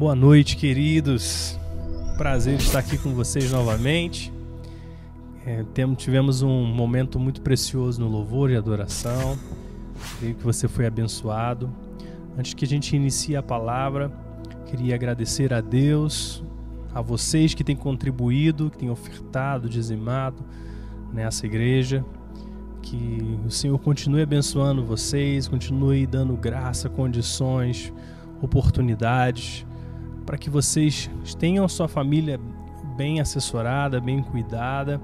Boa 0.00 0.14
noite, 0.14 0.56
queridos. 0.56 1.60
Prazer 2.16 2.54
estar 2.54 2.78
aqui 2.78 2.96
com 2.96 3.10
vocês 3.10 3.52
novamente. 3.52 4.32
É, 5.44 5.62
temos, 5.74 6.02
tivemos 6.02 6.40
um 6.40 6.64
momento 6.64 7.20
muito 7.20 7.42
precioso 7.42 8.00
no 8.00 8.08
louvor 8.08 8.50
e 8.50 8.56
adoração. 8.56 9.36
Creio 10.18 10.36
que 10.36 10.42
você 10.42 10.66
foi 10.66 10.86
abençoado. 10.86 11.70
Antes 12.34 12.54
que 12.54 12.64
a 12.64 12.66
gente 12.66 12.96
inicie 12.96 13.36
a 13.36 13.42
palavra, 13.42 14.10
queria 14.64 14.94
agradecer 14.94 15.52
a 15.52 15.60
Deus, 15.60 16.42
a 16.94 17.02
vocês 17.02 17.52
que 17.52 17.62
têm 17.62 17.76
contribuído, 17.76 18.70
que 18.70 18.78
têm 18.78 18.88
ofertado, 18.88 19.68
dizimado 19.68 20.42
nessa 21.12 21.44
igreja. 21.44 22.02
Que 22.80 23.38
o 23.44 23.50
Senhor 23.50 23.78
continue 23.78 24.22
abençoando 24.22 24.82
vocês, 24.82 25.46
continue 25.46 26.06
dando 26.06 26.34
graça, 26.38 26.88
condições, 26.88 27.92
oportunidades 28.40 29.66
para 30.24 30.38
que 30.38 30.50
vocês 30.50 31.10
tenham 31.38 31.68
sua 31.68 31.88
família 31.88 32.40
bem 32.96 33.20
assessorada, 33.20 34.00
bem 34.00 34.22
cuidada 34.22 35.00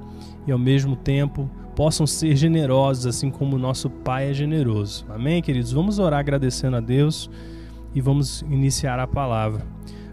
e 0.46 0.52
ao 0.52 0.58
mesmo 0.58 0.94
tempo 0.94 1.48
possam 1.74 2.06
ser 2.06 2.36
generosos, 2.36 3.06
assim 3.06 3.30
como 3.30 3.56
o 3.56 3.58
nosso 3.58 3.88
Pai 3.88 4.30
é 4.30 4.34
generoso. 4.34 5.04
Amém, 5.08 5.42
queridos? 5.42 5.72
Vamos 5.72 5.98
orar 5.98 6.20
agradecendo 6.20 6.76
a 6.76 6.80
Deus 6.80 7.30
e 7.94 8.00
vamos 8.00 8.42
iniciar 8.42 8.98
a 8.98 9.06
palavra. 9.06 9.66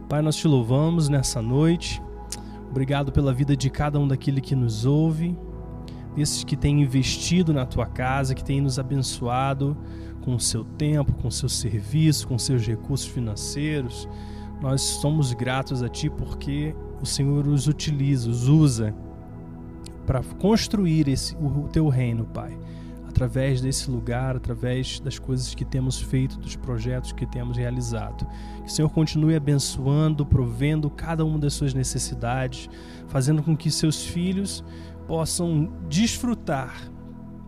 Pai, 0.08 0.22
nós 0.22 0.36
te 0.36 0.48
louvamos 0.48 1.10
nessa 1.10 1.42
noite. 1.42 2.02
Obrigado 2.70 3.12
pela 3.12 3.34
vida 3.34 3.56
de 3.56 3.70
cada 3.70 4.00
um 4.00 4.08
daquele 4.08 4.42
que 4.42 4.56
nos 4.56 4.86
ouve, 4.86 5.38
desses 6.16 6.44
que 6.44 6.56
têm 6.56 6.82
investido 6.82 7.54
na 7.54 7.66
tua 7.66 7.86
casa, 7.86 8.34
que 8.34 8.44
têm 8.44 8.62
nos 8.62 8.80
abençoado 8.80 9.78
com 10.22 10.36
o 10.36 10.40
seu 10.40 10.64
tempo, 10.64 11.14
com 11.16 11.28
o 11.28 11.32
seu 11.32 11.50
serviço, 11.50 12.28
com 12.28 12.38
seus 12.38 12.66
recursos 12.66 13.08
financeiros 13.08 14.08
nós 14.64 14.82
somos 14.82 15.34
gratos 15.34 15.84
a 15.84 15.90
Ti 15.90 16.10
porque 16.10 16.74
o 17.02 17.06
Senhor 17.06 17.46
os 17.48 17.68
utiliza, 17.68 18.30
os 18.30 18.48
usa 18.48 18.96
para 20.08 20.24
construir 20.40 21.10
esse, 21.10 21.36
o 21.36 21.68
Teu 21.68 21.90
reino, 21.90 22.24
Pai. 22.24 22.58
Através 23.06 23.60
desse 23.60 23.92
lugar, 23.92 24.38
através 24.38 25.02
das 25.02 25.20
coisas 25.20 25.54
que 25.54 25.66
temos 25.66 26.00
feito, 26.00 26.40
dos 26.40 26.56
projetos 26.56 27.12
que 27.12 27.26
temos 27.26 27.58
realizado. 27.58 28.26
Que 28.64 28.68
o 28.68 28.70
Senhor 28.70 28.90
continue 28.90 29.36
abençoando, 29.36 30.26
provendo 30.26 30.90
cada 30.90 31.26
uma 31.26 31.38
das 31.38 31.54
suas 31.54 31.74
necessidades, 31.74 32.70
fazendo 33.10 33.44
com 33.44 33.58
que 33.58 33.70
seus 33.70 34.06
filhos 34.06 34.64
possam 35.06 35.74
desfrutar 35.90 36.90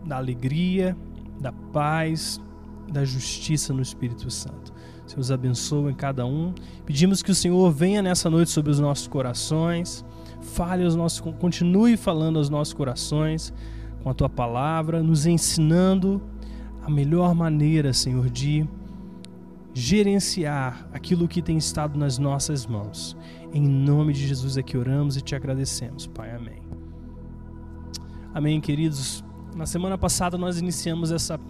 da 0.04 0.18
alegria, 0.18 0.94
da 1.40 1.50
paz, 1.50 2.38
da 2.92 3.06
justiça 3.06 3.72
no 3.72 3.80
Espírito 3.80 4.30
Santo. 4.30 4.75
Senhor 5.06 5.20
os 5.20 5.30
abençoe 5.30 5.92
em 5.92 5.94
cada 5.94 6.26
um. 6.26 6.52
Pedimos 6.84 7.22
que 7.22 7.30
o 7.30 7.34
Senhor 7.34 7.70
venha 7.70 8.02
nessa 8.02 8.28
noite 8.28 8.50
sobre 8.50 8.70
os 8.70 8.80
nossos 8.80 9.06
corações, 9.06 10.04
fale 10.40 10.84
aos 10.84 10.94
nossos, 10.94 11.20
continue 11.38 11.96
falando 11.96 12.38
aos 12.38 12.50
nossos 12.50 12.74
corações 12.74 13.52
com 14.02 14.10
a 14.10 14.14
tua 14.14 14.28
palavra, 14.28 15.02
nos 15.02 15.26
ensinando 15.26 16.22
a 16.82 16.90
melhor 16.90 17.34
maneira, 17.34 17.92
Senhor, 17.92 18.30
de 18.30 18.68
gerenciar 19.74 20.88
aquilo 20.92 21.28
que 21.28 21.42
tem 21.42 21.58
estado 21.58 21.98
nas 21.98 22.16
nossas 22.16 22.64
mãos. 22.64 23.16
Em 23.52 23.66
nome 23.66 24.12
de 24.12 24.26
Jesus 24.26 24.56
é 24.56 24.62
que 24.62 24.76
oramos 24.76 25.16
e 25.16 25.20
te 25.20 25.34
agradecemos, 25.34 26.06
Pai. 26.06 26.34
Amém. 26.34 26.62
Amém, 28.32 28.60
queridos. 28.60 29.24
Na 29.54 29.66
semana 29.66 29.98
passada 29.98 30.38
nós 30.38 30.58
iniciamos 30.58 31.10
essa 31.10 31.40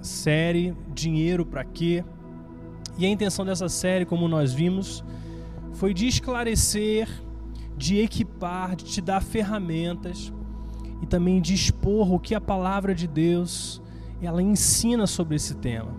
série 0.00 0.74
Dinheiro 0.94 1.44
para 1.44 1.64
quê? 1.64 2.04
E 2.98 3.04
a 3.04 3.08
intenção 3.08 3.44
dessa 3.44 3.68
série, 3.68 4.06
como 4.06 4.26
nós 4.26 4.54
vimos, 4.54 5.04
foi 5.74 5.92
de 5.92 6.06
esclarecer, 6.06 7.08
de 7.76 7.98
equipar, 7.98 8.74
de 8.74 8.84
te 8.84 9.00
dar 9.02 9.22
ferramentas 9.22 10.32
e 11.02 11.06
também 11.06 11.40
de 11.40 11.52
expor 11.52 12.10
o 12.12 12.18
que 12.18 12.34
a 12.34 12.40
palavra 12.40 12.94
de 12.94 13.06
Deus 13.06 13.82
ela 14.22 14.42
ensina 14.42 15.06
sobre 15.06 15.36
esse 15.36 15.54
tema. 15.56 15.94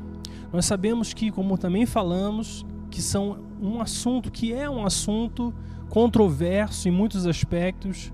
Nós 0.51 0.65
sabemos 0.65 1.13
que, 1.13 1.29
como 1.29 1.57
também 1.57 1.85
falamos, 1.85 2.65
que 2.89 3.01
são 3.01 3.39
um 3.61 3.79
assunto 3.79 4.31
que 4.31 4.51
é 4.51 4.67
um 4.67 4.83
assunto 4.83 5.53
controverso 5.89 6.87
em 6.87 6.91
muitos 6.91 7.27
aspectos, 7.27 8.11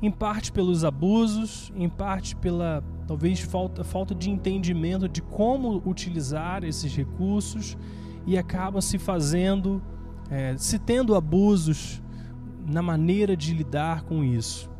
em 0.00 0.10
parte 0.10 0.52
pelos 0.52 0.84
abusos, 0.84 1.72
em 1.74 1.88
parte 1.88 2.36
pela 2.36 2.82
talvez 3.06 3.40
falta, 3.40 3.82
falta 3.82 4.14
de 4.14 4.30
entendimento 4.30 5.08
de 5.08 5.20
como 5.20 5.82
utilizar 5.84 6.62
esses 6.64 6.94
recursos 6.94 7.76
e 8.26 8.36
acaba 8.38 8.80
se 8.80 8.98
fazendo, 8.98 9.82
é, 10.30 10.56
se 10.56 10.78
tendo 10.78 11.14
abusos 11.14 12.02
na 12.66 12.82
maneira 12.82 13.36
de 13.36 13.52
lidar 13.54 14.02
com 14.02 14.22
isso. 14.22 14.70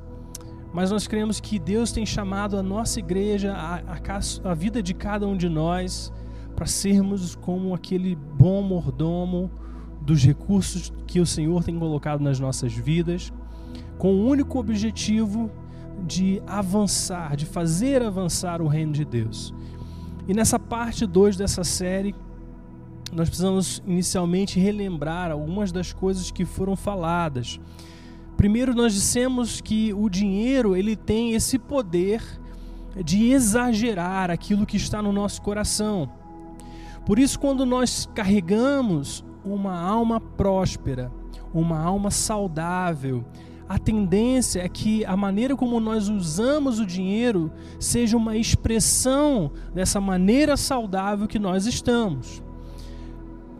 Mas 0.73 0.91
nós 0.91 1.07
cremos 1.07 1.41
que 1.41 1.59
Deus 1.59 1.91
tem 1.91 2.07
chamado 2.07 2.57
a 2.57 2.63
nossa 2.63 3.01
igreja, 3.01 3.55
a, 3.55 3.77
a, 3.77 4.51
a 4.51 4.55
vida 4.55 4.83
de 4.83 4.95
cada 4.95 5.27
um 5.27 5.37
de 5.37 5.49
nós, 5.49 6.13
para 6.55 6.67
sermos 6.67 7.35
como 7.35 7.75
aquele 7.75 8.15
bom 8.15 8.63
mordomo 8.63 9.51
dos 10.01 10.23
recursos 10.23 10.93
que 11.07 11.21
o 11.21 11.27
Senhor 11.27 11.65
tem 11.65 11.79
colocado 11.79 12.21
nas 12.21 12.39
nossas 12.39 12.73
vidas, 12.73 13.33
com 13.99 14.15
o 14.15 14.27
único 14.27 14.59
objetivo 14.59 15.51
de 16.07 16.41
avançar, 16.47 17.37
de 17.37 17.47
fazer 17.47 18.03
avançar 18.03 18.63
o 18.63 18.69
reino 18.69 18.93
de 18.93 19.05
Deus. 19.05 19.53
E 20.29 20.35
nessa 20.35 20.59
parte 20.59 21.07
2 21.07 21.37
dessa 21.37 21.65
série, 21.65 22.15
nós 23.13 23.29
precisamos 23.29 23.83
inicialmente 23.87 24.61
relembrar 24.61 25.31
algumas 25.31 25.73
das 25.73 25.93
coisas 25.93 26.31
que 26.31 26.45
foram 26.45 26.77
faladas. 26.77 27.61
Primeiro 28.37 28.75
nós 28.75 28.95
dissemos 28.95 29.61
que 29.61 29.93
o 29.93 30.09
dinheiro, 30.09 30.77
ele 30.77 30.97
tem 30.97 31.35
esse 31.35 31.59
poder 31.59 32.23
de 33.05 33.31
exagerar 33.31 34.31
aquilo 34.31 34.67
que 34.67 34.77
está 34.77 35.03
no 35.03 35.13
nosso 35.13 35.43
coração. 35.43 36.11
Por 37.05 37.19
isso 37.19 37.39
quando 37.39 37.67
nós 37.67 38.09
carregamos 38.15 39.25
uma 39.45 39.79
alma 39.79 40.21
próspera, 40.21 41.11
uma 41.53 41.79
alma 41.79 42.11
saudável, 42.11 43.25
a 43.69 43.79
tendência 43.79 44.61
é 44.63 44.69
que 44.69 45.05
a 45.05 45.17
maneira 45.17 45.55
como 45.55 45.79
nós 45.79 46.09
usamos 46.09 46.81
o 46.81 46.87
dinheiro 46.87 47.53
seja 47.79 48.17
uma 48.17 48.37
expressão 48.37 49.53
dessa 49.73 50.01
maneira 50.01 50.57
saudável 50.57 51.29
que 51.29 51.39
nós 51.39 51.67
estamos. 51.67 52.43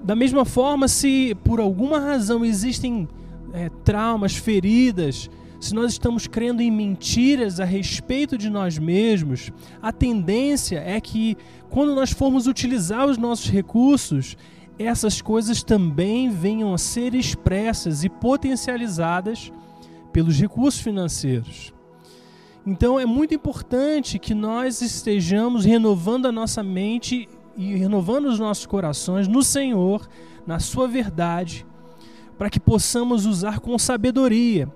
Da 0.03 0.17
mesma 0.17 0.45
forma, 0.45 0.89
se 0.89 1.37
por 1.45 1.61
alguma 1.61 1.99
razão 1.99 2.45
existem 2.45 3.09
é, 3.53 3.69
traumas, 3.85 4.35
feridas, 4.35 5.31
se 5.61 5.75
nós 5.75 5.93
estamos 5.93 6.27
crendo 6.27 6.63
em 6.63 6.71
mentiras 6.71 7.61
a 7.61 7.65
respeito 7.65 8.39
de 8.39 8.49
nós 8.49 8.79
mesmos, 8.79 9.53
a 9.83 9.93
tendência 9.93 10.79
é 10.79 10.99
que 11.01 11.37
quando 11.69 11.95
nós 11.95 12.11
formos 12.11 12.47
utilizar 12.47 13.07
os 13.07 13.19
nossos 13.19 13.51
recursos, 13.51 14.37
essas 14.79 15.21
coisas 15.21 15.63
também 15.63 16.31
venham 16.31 16.73
a 16.73 16.79
ser 16.79 17.15
expressas 17.15 18.03
e 18.03 18.09
potencializadas 18.09 19.53
pelos 20.11 20.41
recursos 20.41 20.81
financeiros. 20.81 21.75
Então 22.67 22.99
é 22.99 23.05
muito 23.05 23.35
importante 23.35 24.19
que 24.19 24.35
nós 24.35 24.81
estejamos 24.81 25.65
renovando 25.67 26.27
a 26.27 26.33
nossa 26.33 26.63
mente 26.63 27.29
e 27.57 27.75
renovando 27.77 28.27
os 28.27 28.39
nossos 28.39 28.67
corações 28.67 29.29
no 29.29 29.43
Senhor, 29.43 30.09
na 30.47 30.59
Sua 30.59 30.89
verdade, 30.89 31.67
para 32.39 32.51
que 32.51 32.59
possamos 32.59 33.27
usar 33.27 33.61
com 33.61 33.79
sabedoria 33.79 34.71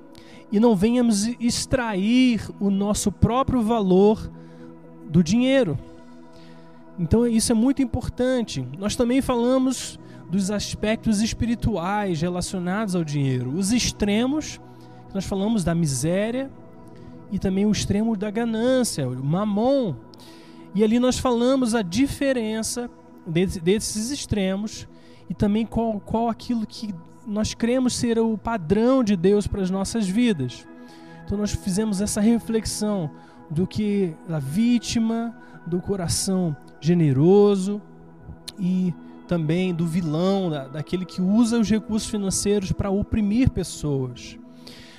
e 0.52 0.60
não 0.60 0.76
venhamos 0.76 1.26
extrair 1.40 2.40
o 2.60 2.70
nosso 2.70 3.10
próprio 3.10 3.62
valor 3.62 4.30
do 5.08 5.22
dinheiro. 5.22 5.78
Então 6.98 7.26
isso 7.26 7.50
é 7.50 7.54
muito 7.54 7.82
importante. 7.82 8.66
Nós 8.78 8.94
também 8.94 9.20
falamos 9.20 9.98
dos 10.30 10.50
aspectos 10.50 11.20
espirituais 11.20 12.20
relacionados 12.20 12.94
ao 12.94 13.04
dinheiro, 13.04 13.50
os 13.50 13.72
extremos, 13.72 14.60
nós 15.12 15.24
falamos 15.24 15.62
da 15.62 15.74
miséria 15.74 16.50
e 17.30 17.38
também 17.38 17.66
o 17.66 17.70
extremo 17.70 18.16
da 18.16 18.30
ganância, 18.30 19.08
o 19.08 19.24
mamon, 19.24 19.94
e 20.74 20.82
ali 20.82 20.98
nós 20.98 21.18
falamos 21.18 21.74
a 21.74 21.82
diferença 21.82 22.90
desses 23.26 24.10
extremos 24.10 24.88
e 25.30 25.34
também 25.34 25.64
qual, 25.64 26.00
qual 26.00 26.28
aquilo 26.28 26.66
que 26.66 26.92
nós 27.26 27.54
cremos 27.54 27.94
ser 27.94 28.18
o 28.18 28.36
padrão 28.36 29.02
de 29.04 29.16
Deus 29.16 29.46
para 29.46 29.62
as 29.62 29.70
nossas 29.70 30.08
vidas. 30.08 30.66
Então 31.24 31.38
nós 31.38 31.52
fizemos 31.52 32.00
essa 32.00 32.20
reflexão 32.20 33.10
do 33.48 33.66
que 33.66 34.14
a 34.28 34.38
vítima, 34.38 35.34
do 35.64 35.80
coração 35.80 36.54
generoso 36.80 37.80
e 38.58 38.92
também 39.28 39.72
do 39.72 39.86
vilão, 39.86 40.50
da, 40.50 40.66
daquele 40.66 41.06
que 41.06 41.22
usa 41.22 41.58
os 41.58 41.70
recursos 41.70 42.10
financeiros 42.10 42.72
para 42.72 42.90
oprimir 42.90 43.48
pessoas. 43.50 44.36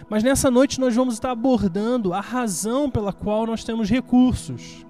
Mas 0.10 0.24
nessa 0.24 0.50
noite 0.50 0.80
nós 0.80 0.96
vamos 0.96 1.16
estar 1.16 1.32
abordando 1.32 2.14
a 2.14 2.22
razão 2.22 2.90
pela 2.90 3.12
qual 3.12 3.46
nós 3.46 3.64
temos 3.64 3.90
recursos 3.90 4.86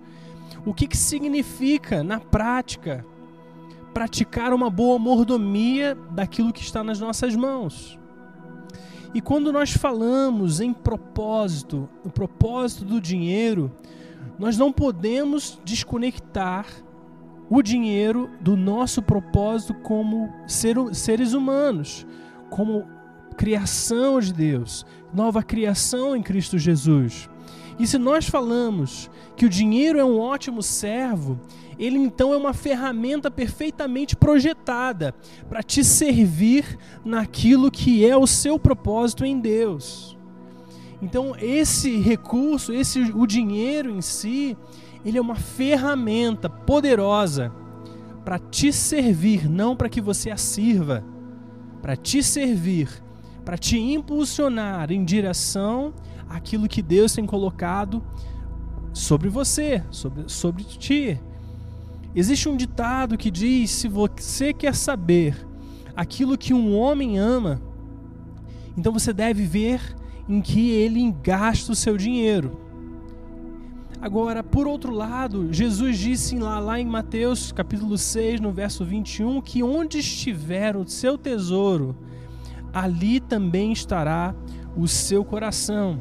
o 0.66 0.74
que, 0.74 0.88
que 0.88 0.98
significa 0.98 2.04
na 2.04 2.20
prática 2.20 3.06
praticar 3.94 4.52
uma 4.52 4.70
boa 4.70 5.00
mordomia 5.00 5.96
daquilo 6.12 6.52
que 6.52 6.62
está 6.62 6.84
nas 6.84 7.00
nossas 7.00 7.36
mãos. 7.36 7.98
E 9.14 9.22
quando 9.22 9.54
nós 9.54 9.72
falamos 9.72 10.60
em 10.60 10.74
propósito, 10.74 11.88
o 12.04 12.10
propósito 12.10 12.84
do 12.84 13.00
dinheiro, 13.00 13.72
nós 14.38 14.58
não 14.58 14.74
podemos 14.74 15.58
desconectar 15.64 16.68
o 17.50 17.62
dinheiro 17.62 18.30
do 18.42 18.58
nosso 18.58 19.02
propósito 19.02 19.74
como 19.76 20.30
ser, 20.46 20.76
seres 20.94 21.32
humanos, 21.32 22.06
como 22.50 22.86
criação 23.38 24.20
de 24.20 24.34
Deus, 24.34 24.86
nova 25.14 25.42
criação 25.42 26.16
em 26.16 26.22
Cristo 26.22 26.58
Jesus. 26.58 27.30
E 27.78 27.86
se 27.86 27.98
nós 27.98 28.28
falamos 28.28 29.10
que 29.36 29.46
o 29.46 29.50
dinheiro 29.50 30.00
é 30.00 30.06
um 30.06 30.18
ótimo 30.18 30.64
servo, 30.64 31.40
ele 31.78 31.98
então 31.98 32.34
é 32.34 32.38
uma 32.38 32.54
ferramenta 32.54 33.30
perfeitamente 33.30 34.16
projetada 34.16 35.14
para 35.50 35.62
te 35.62 35.84
servir 35.84 36.78
naquilo 37.04 37.70
que 37.70 38.06
é 38.06 38.16
o 38.16 38.26
seu 38.26 38.58
propósito 38.58 39.26
em 39.26 39.40
Deus. 39.40 40.18
Então, 41.02 41.36
esse 41.38 41.98
recurso, 41.98 42.74
esse 42.74 43.02
o 43.14 43.28
dinheiro 43.28 43.92
em 43.92 44.02
si, 44.02 44.58
ele 45.04 45.18
é 45.18 45.22
uma 45.22 45.36
ferramenta 45.36 46.50
poderosa 46.50 47.52
para 48.24 48.40
te 48.40 48.72
servir, 48.72 49.50
não 49.50 49.76
para 49.76 49.90
que 49.90 50.02
você 50.02 50.32
a 50.32 50.38
sirva, 50.38 51.04
para 51.82 51.96
te 51.96 52.24
servir, 52.24 52.90
para 53.44 53.58
te 53.58 53.78
impulsionar 53.78 54.92
em 54.92 55.06
direção 55.06 55.94
àquilo 56.30 56.68
que 56.68 56.82
Deus 56.82 57.14
tem 57.14 57.26
colocado 57.26 58.04
sobre 58.94 59.30
você, 59.30 59.84
sobre, 59.92 60.24
sobre 60.28 60.64
ti. 60.64 61.20
Existe 62.16 62.48
um 62.48 62.56
ditado 62.56 63.18
que 63.18 63.30
diz: 63.30 63.70
se 63.72 63.88
você 63.88 64.54
quer 64.54 64.74
saber 64.74 65.36
aquilo 65.96 66.38
que 66.38 66.54
um 66.54 66.76
homem 66.78 67.18
ama, 67.20 67.62
então 68.78 68.92
você 68.94 69.12
deve 69.14 69.46
ver 69.46 69.96
em 70.28 70.42
que 70.42 70.70
ele 70.72 71.14
gasta 71.24 71.72
o 71.72 71.76
seu 71.76 71.98
dinheiro. 71.98 72.60
Agora, 74.02 74.44
por 74.44 74.68
outro 74.68 74.94
lado, 74.94 75.52
Jesus 75.52 75.98
disse 75.98 76.38
lá, 76.38 76.60
lá 76.60 76.80
em 76.80 76.86
Mateus 76.86 77.52
capítulo 77.52 77.98
6, 77.98 78.40
no 78.40 78.52
verso 78.52 78.86
21, 78.86 79.42
que 79.42 79.64
onde 79.64 80.00
estiver 80.00 80.76
o 80.76 80.88
seu 80.88 81.18
tesouro, 81.18 81.96
ali 82.74 83.20
também 83.20 83.72
estará 83.72 84.36
o 84.76 84.88
seu 84.88 85.24
coração. 85.24 86.00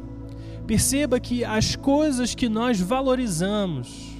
Perceba 0.66 1.20
que 1.20 1.44
as 1.44 1.76
coisas 1.76 2.34
que 2.34 2.48
nós 2.48 2.80
valorizamos, 2.80 4.14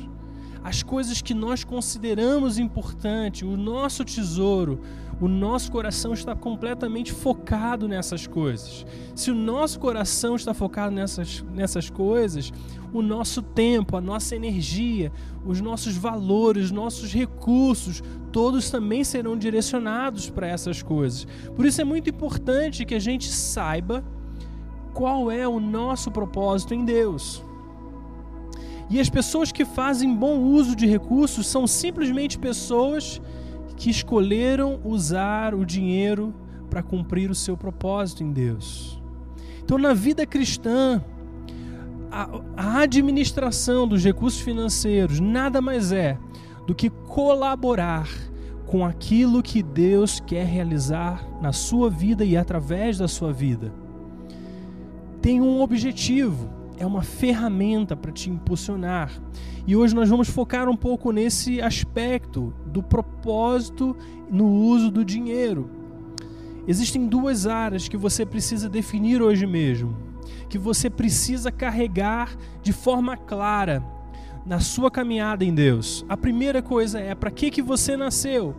as 0.62 0.82
coisas 0.82 1.22
que 1.22 1.32
nós 1.32 1.64
consideramos 1.64 2.58
importante, 2.58 3.44
o 3.44 3.56
nosso 3.56 4.04
tesouro, 4.04 4.80
o 5.20 5.28
nosso 5.28 5.70
coração 5.72 6.12
está 6.12 6.34
completamente 6.34 7.12
focado 7.12 7.88
nessas 7.88 8.26
coisas. 8.26 8.84
Se 9.14 9.30
o 9.30 9.34
nosso 9.34 9.78
coração 9.78 10.36
está 10.36 10.52
focado 10.52 10.94
nessas, 10.94 11.42
nessas 11.54 11.88
coisas, 11.88 12.52
o 12.92 13.00
nosso 13.00 13.40
tempo, 13.40 13.96
a 13.96 14.00
nossa 14.00 14.36
energia, 14.36 15.10
os 15.46 15.62
nossos 15.62 15.96
valores, 15.96 16.66
os 16.66 16.70
nossos 16.72 17.12
recursos, 17.12 18.02
todos 18.30 18.70
também 18.70 19.02
serão 19.02 19.36
direcionados 19.36 20.28
para 20.28 20.46
essas 20.46 20.82
coisas. 20.82 21.26
Por 21.56 21.64
isso 21.64 21.80
é 21.80 21.84
muito 21.84 22.10
importante 22.10 22.84
que 22.84 22.94
a 22.94 23.00
gente 23.00 23.28
saiba 23.28 24.04
qual 24.94 25.30
é 25.30 25.46
o 25.46 25.60
nosso 25.60 26.10
propósito 26.10 26.72
em 26.72 26.84
Deus. 26.84 27.44
E 28.88 29.00
as 29.00 29.10
pessoas 29.10 29.50
que 29.50 29.64
fazem 29.64 30.14
bom 30.14 30.38
uso 30.38 30.76
de 30.76 30.86
recursos 30.86 31.46
são 31.46 31.66
simplesmente 31.66 32.38
pessoas 32.38 33.20
que 33.76 33.90
escolheram 33.90 34.80
usar 34.84 35.54
o 35.54 35.66
dinheiro 35.66 36.32
para 36.70 36.82
cumprir 36.82 37.30
o 37.30 37.34
seu 37.34 37.56
propósito 37.56 38.22
em 38.22 38.32
Deus. 38.32 39.02
Então, 39.62 39.78
na 39.78 39.94
vida 39.94 40.24
cristã, 40.26 41.02
a, 42.56 42.80
administração 42.80 43.88
dos 43.88 44.04
recursos 44.04 44.40
financeiros 44.40 45.18
nada 45.18 45.60
mais 45.60 45.90
é 45.90 46.16
do 46.66 46.74
que 46.74 46.88
colaborar 46.88 48.08
com 48.66 48.84
aquilo 48.84 49.42
que 49.42 49.62
Deus 49.62 50.20
quer 50.20 50.46
realizar 50.46 51.26
na 51.40 51.52
sua 51.52 51.90
vida 51.90 52.24
e 52.24 52.36
através 52.36 52.98
da 52.98 53.08
sua 53.08 53.32
vida. 53.32 53.83
Tem 55.24 55.40
um 55.40 55.62
objetivo, 55.62 56.50
é 56.76 56.84
uma 56.84 57.00
ferramenta 57.00 57.96
para 57.96 58.12
te 58.12 58.28
impulsionar. 58.28 59.10
E 59.66 59.74
hoje 59.74 59.94
nós 59.94 60.06
vamos 60.06 60.28
focar 60.28 60.68
um 60.68 60.76
pouco 60.76 61.10
nesse 61.12 61.62
aspecto 61.62 62.52
do 62.66 62.82
propósito 62.82 63.96
no 64.30 64.46
uso 64.46 64.90
do 64.90 65.02
dinheiro. 65.02 65.70
Existem 66.68 67.06
duas 67.06 67.46
áreas 67.46 67.88
que 67.88 67.96
você 67.96 68.26
precisa 68.26 68.68
definir 68.68 69.22
hoje 69.22 69.46
mesmo, 69.46 69.96
que 70.46 70.58
você 70.58 70.90
precisa 70.90 71.50
carregar 71.50 72.36
de 72.62 72.74
forma 72.74 73.16
clara 73.16 73.82
na 74.44 74.60
sua 74.60 74.90
caminhada 74.90 75.42
em 75.42 75.54
Deus. 75.54 76.04
A 76.06 76.18
primeira 76.18 76.60
coisa 76.60 77.00
é 77.00 77.14
para 77.14 77.30
que 77.30 77.50
que 77.50 77.62
você 77.62 77.96
nasceu? 77.96 78.54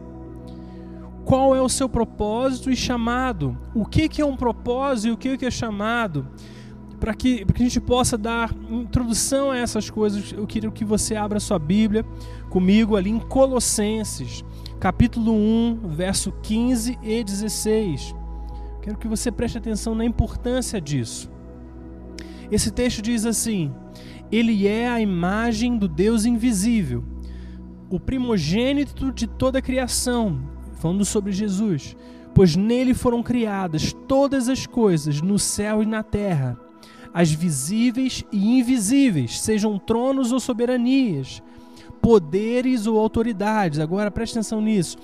Qual 1.25 1.55
é 1.55 1.61
o 1.61 1.67
seu 1.67 1.89
propósito 1.89 2.71
e 2.71 2.75
chamado? 2.75 3.57
O 3.73 3.83
que 3.83 4.07
que 4.07 4.21
é 4.21 4.25
um 4.25 4.37
propósito 4.37 5.07
e 5.07 5.11
o 5.11 5.17
que 5.17 5.37
que 5.37 5.45
é 5.45 5.51
chamado? 5.51 6.27
para 6.99 7.13
que, 7.13 7.45
que 7.45 7.61
a 7.61 7.65
gente 7.65 7.79
possa 7.79 8.17
dar 8.17 8.51
introdução 8.69 9.51
a 9.51 9.57
essas 9.57 9.89
coisas, 9.89 10.31
eu 10.31 10.47
queria 10.47 10.71
que 10.71 10.85
você 10.85 11.15
abra 11.15 11.39
sua 11.39 11.59
Bíblia 11.59 12.03
comigo 12.49 12.95
ali 12.95 13.09
em 13.09 13.19
Colossenses, 13.19 14.43
capítulo 14.79 15.33
1, 15.33 15.89
verso 15.89 16.31
15 16.41 16.97
e 17.03 17.23
16. 17.23 18.15
Quero 18.81 18.97
que 18.97 19.07
você 19.07 19.31
preste 19.31 19.57
atenção 19.57 19.93
na 19.93 20.05
importância 20.05 20.79
disso. 20.79 21.29
Esse 22.51 22.71
texto 22.71 23.01
diz 23.01 23.25
assim: 23.25 23.73
Ele 24.31 24.67
é 24.67 24.87
a 24.89 25.01
imagem 25.01 25.77
do 25.77 25.87
Deus 25.87 26.25
invisível, 26.25 27.03
o 27.89 27.99
primogênito 27.99 29.11
de 29.11 29.27
toda 29.27 29.59
a 29.59 29.61
criação, 29.61 30.39
falando 30.75 31.03
sobre 31.05 31.31
Jesus, 31.31 31.95
pois 32.33 32.55
nele 32.55 32.93
foram 32.93 33.23
criadas 33.23 33.93
todas 34.07 34.49
as 34.49 34.65
coisas 34.65 35.21
no 35.21 35.39
céu 35.39 35.81
e 35.81 35.85
na 35.85 36.03
terra 36.03 36.59
as 37.15 37.31
visíveis 37.31 38.25
e 38.29 38.59
invisíveis, 38.59 39.39
sejam 39.39 39.79
tronos 39.79 40.33
ou 40.33 40.39
soberanias, 40.39 41.41
poderes 42.01 42.87
ou 42.87 42.99
autoridades. 42.99 43.79
Agora 43.79 44.11
preste 44.11 44.33
atenção 44.33 44.59
nisso. 44.59 44.97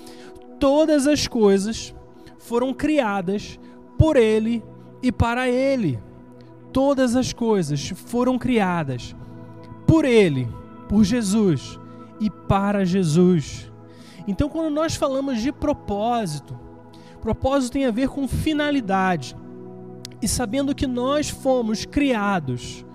Todas 0.60 1.08
as 1.08 1.26
coisas 1.26 1.96
foram 2.38 2.74
criadas 2.74 3.58
por 3.98 4.18
Ele 4.18 4.62
e 5.02 5.10
para 5.10 5.48
Ele. 5.48 5.98
Todas 6.74 7.16
as 7.16 7.32
coisas 7.32 7.94
foram 7.96 8.38
criadas 8.38 9.16
por 9.88 10.04
Ele, 10.04 10.50
por 10.90 11.06
Jesus 11.06 11.80
e 12.20 12.30
para 12.30 12.84
Jesus. 12.84 13.71
Então, 14.28 14.50
quando 14.50 14.74
nós 14.74 14.96
falamos 14.96 15.42
de 15.42 15.52
propósito, 15.52 16.58
propósito 17.22 17.74
tem 17.74 17.86
a 17.86 17.92
ver 17.92 18.10
com 18.10 18.28
finalidade 18.28 19.36
e 20.22 20.28
sabendo 20.28 20.76
que 20.76 20.88
nós 20.88 21.30
fomos 21.30 21.86
criados 21.86 22.86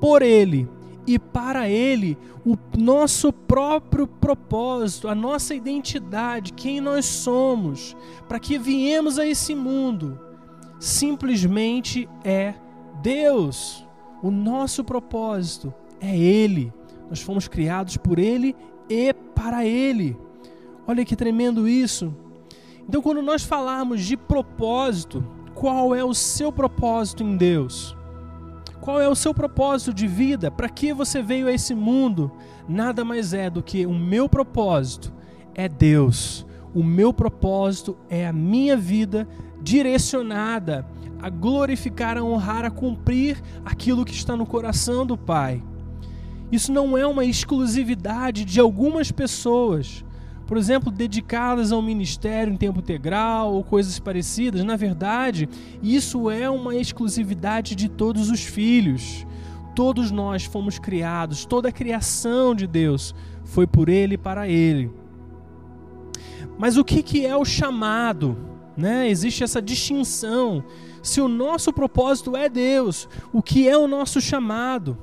por 0.00 0.22
Ele 0.22 0.68
e 1.06 1.18
para 1.18 1.68
Ele, 1.68 2.16
o 2.44 2.56
nosso 2.76 3.32
próprio 3.32 4.06
propósito, 4.06 5.08
a 5.08 5.14
nossa 5.14 5.54
identidade, 5.54 6.52
quem 6.52 6.80
nós 6.80 7.04
somos, 7.04 7.96
para 8.28 8.38
que 8.38 8.58
viemos 8.58 9.18
a 9.18 9.26
esse 9.26 9.54
mundo, 9.54 10.18
simplesmente 10.78 12.08
é 12.24 12.54
Deus. 13.00 13.84
O 14.22 14.30
nosso 14.30 14.84
propósito 14.84 15.74
é 16.00 16.16
Ele. 16.16 16.72
Nós 17.08 17.20
fomos 17.20 17.48
criados 17.48 17.96
por 17.96 18.18
Ele 18.18 18.54
e 18.88 19.12
para 19.12 19.66
Ele. 19.66 20.16
Olha 20.86 21.04
que 21.04 21.16
tremendo 21.16 21.68
isso. 21.68 22.14
Então, 22.88 23.00
quando 23.00 23.22
nós 23.22 23.44
falarmos 23.44 24.02
de 24.02 24.16
propósito, 24.16 25.24
qual 25.54 25.94
é 25.94 26.04
o 26.04 26.14
seu 26.14 26.50
propósito 26.50 27.22
em 27.22 27.36
Deus? 27.36 27.96
Qual 28.80 29.00
é 29.00 29.08
o 29.08 29.14
seu 29.14 29.32
propósito 29.32 29.94
de 29.94 30.08
vida? 30.08 30.50
Para 30.50 30.68
que 30.68 30.92
você 30.92 31.22
veio 31.22 31.46
a 31.46 31.52
esse 31.52 31.74
mundo? 31.74 32.32
Nada 32.68 33.04
mais 33.04 33.32
é 33.32 33.48
do 33.48 33.62
que 33.62 33.86
o 33.86 33.94
meu 33.94 34.28
propósito 34.28 35.12
é 35.54 35.68
Deus. 35.68 36.44
O 36.74 36.82
meu 36.82 37.12
propósito 37.12 37.96
é 38.08 38.26
a 38.26 38.32
minha 38.32 38.76
vida 38.76 39.28
direcionada 39.60 40.84
a 41.22 41.30
glorificar, 41.30 42.18
a 42.18 42.24
honrar, 42.24 42.64
a 42.64 42.70
cumprir 42.70 43.40
aquilo 43.64 44.04
que 44.04 44.12
está 44.12 44.36
no 44.36 44.44
coração 44.44 45.06
do 45.06 45.16
Pai. 45.16 45.62
Isso 46.50 46.72
não 46.72 46.98
é 46.98 47.06
uma 47.06 47.24
exclusividade 47.24 48.44
de 48.44 48.58
algumas 48.58 49.12
pessoas 49.12 50.04
por 50.46 50.56
exemplo, 50.56 50.90
dedicadas 50.90 51.72
ao 51.72 51.80
ministério 51.80 52.52
em 52.52 52.56
tempo 52.56 52.80
integral 52.80 53.52
ou 53.52 53.64
coisas 53.64 53.98
parecidas. 53.98 54.64
Na 54.64 54.76
verdade, 54.76 55.48
isso 55.82 56.30
é 56.30 56.48
uma 56.50 56.76
exclusividade 56.76 57.74
de 57.74 57.88
todos 57.88 58.30
os 58.30 58.42
filhos. 58.42 59.26
Todos 59.74 60.10
nós 60.10 60.44
fomos 60.44 60.78
criados, 60.78 61.46
toda 61.46 61.70
a 61.70 61.72
criação 61.72 62.54
de 62.54 62.66
Deus 62.66 63.14
foi 63.44 63.66
por 63.66 63.88
Ele 63.88 64.14
e 64.14 64.18
para 64.18 64.46
Ele. 64.46 64.90
Mas 66.58 66.76
o 66.76 66.84
que, 66.84 67.02
que 67.02 67.24
é 67.24 67.36
o 67.36 67.44
chamado? 67.44 68.36
Né? 68.76 69.08
Existe 69.08 69.42
essa 69.42 69.60
distinção. 69.60 70.64
Se 71.02 71.20
o 71.20 71.28
nosso 71.28 71.72
propósito 71.72 72.36
é 72.36 72.48
Deus, 72.48 73.08
o 73.32 73.42
que 73.42 73.68
é 73.68 73.76
o 73.76 73.88
nosso 73.88 74.20
chamado? 74.20 74.96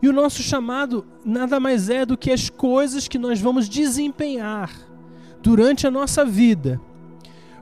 E 0.00 0.08
o 0.08 0.12
nosso 0.12 0.42
chamado 0.42 1.04
nada 1.24 1.58
mais 1.58 1.90
é 1.90 2.06
do 2.06 2.16
que 2.16 2.30
as 2.30 2.48
coisas 2.48 3.08
que 3.08 3.18
nós 3.18 3.40
vamos 3.40 3.68
desempenhar 3.68 4.70
durante 5.42 5.86
a 5.86 5.90
nossa 5.90 6.24
vida, 6.24 6.80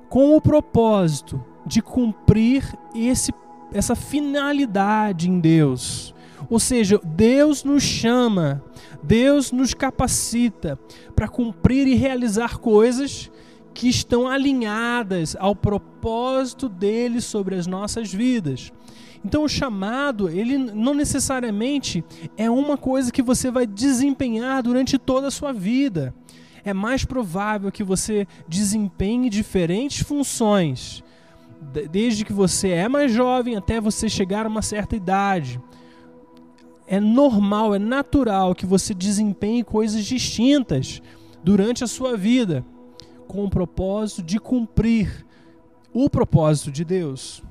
com 0.08 0.36
o 0.36 0.40
propósito 0.40 1.42
de 1.66 1.82
cumprir 1.82 2.64
esse, 2.94 3.32
essa 3.72 3.94
finalidade 3.94 5.28
em 5.28 5.40
Deus. 5.40 6.14
Ou 6.48 6.60
seja, 6.60 7.00
Deus 7.02 7.64
nos 7.64 7.82
chama, 7.82 8.62
Deus 9.02 9.50
nos 9.50 9.74
capacita 9.74 10.78
para 11.14 11.28
cumprir 11.28 11.86
e 11.86 11.94
realizar 11.94 12.58
coisas 12.58 13.30
que 13.74 13.88
estão 13.88 14.26
alinhadas 14.26 15.36
ao 15.38 15.54
propósito 15.54 16.68
dele 16.68 17.20
sobre 17.20 17.56
as 17.56 17.66
nossas 17.66 18.12
vidas. 18.12 18.72
Então 19.26 19.42
o 19.42 19.48
chamado, 19.48 20.28
ele 20.28 20.56
não 20.56 20.94
necessariamente 20.94 22.04
é 22.36 22.48
uma 22.48 22.76
coisa 22.76 23.10
que 23.10 23.20
você 23.20 23.50
vai 23.50 23.66
desempenhar 23.66 24.62
durante 24.62 24.96
toda 24.98 25.26
a 25.26 25.32
sua 25.32 25.52
vida. 25.52 26.14
É 26.64 26.72
mais 26.72 27.04
provável 27.04 27.72
que 27.72 27.82
você 27.82 28.24
desempenhe 28.46 29.28
diferentes 29.28 30.06
funções, 30.06 31.02
desde 31.90 32.24
que 32.24 32.32
você 32.32 32.68
é 32.68 32.88
mais 32.88 33.10
jovem 33.10 33.56
até 33.56 33.80
você 33.80 34.08
chegar 34.08 34.46
a 34.46 34.48
uma 34.48 34.62
certa 34.62 34.94
idade. 34.94 35.60
É 36.86 37.00
normal, 37.00 37.74
é 37.74 37.80
natural 37.80 38.54
que 38.54 38.64
você 38.64 38.94
desempenhe 38.94 39.64
coisas 39.64 40.04
distintas 40.04 41.02
durante 41.42 41.82
a 41.82 41.88
sua 41.88 42.16
vida 42.16 42.64
com 43.26 43.44
o 43.44 43.50
propósito 43.50 44.22
de 44.22 44.38
cumprir 44.38 45.26
o 45.92 46.08
propósito 46.08 46.70
de 46.70 46.84
Deus. 46.84 47.42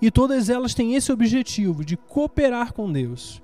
E 0.00 0.10
todas 0.10 0.48
elas 0.48 0.74
têm 0.74 0.94
esse 0.94 1.12
objetivo 1.12 1.84
de 1.84 1.96
cooperar 1.96 2.72
com 2.72 2.90
Deus. 2.90 3.42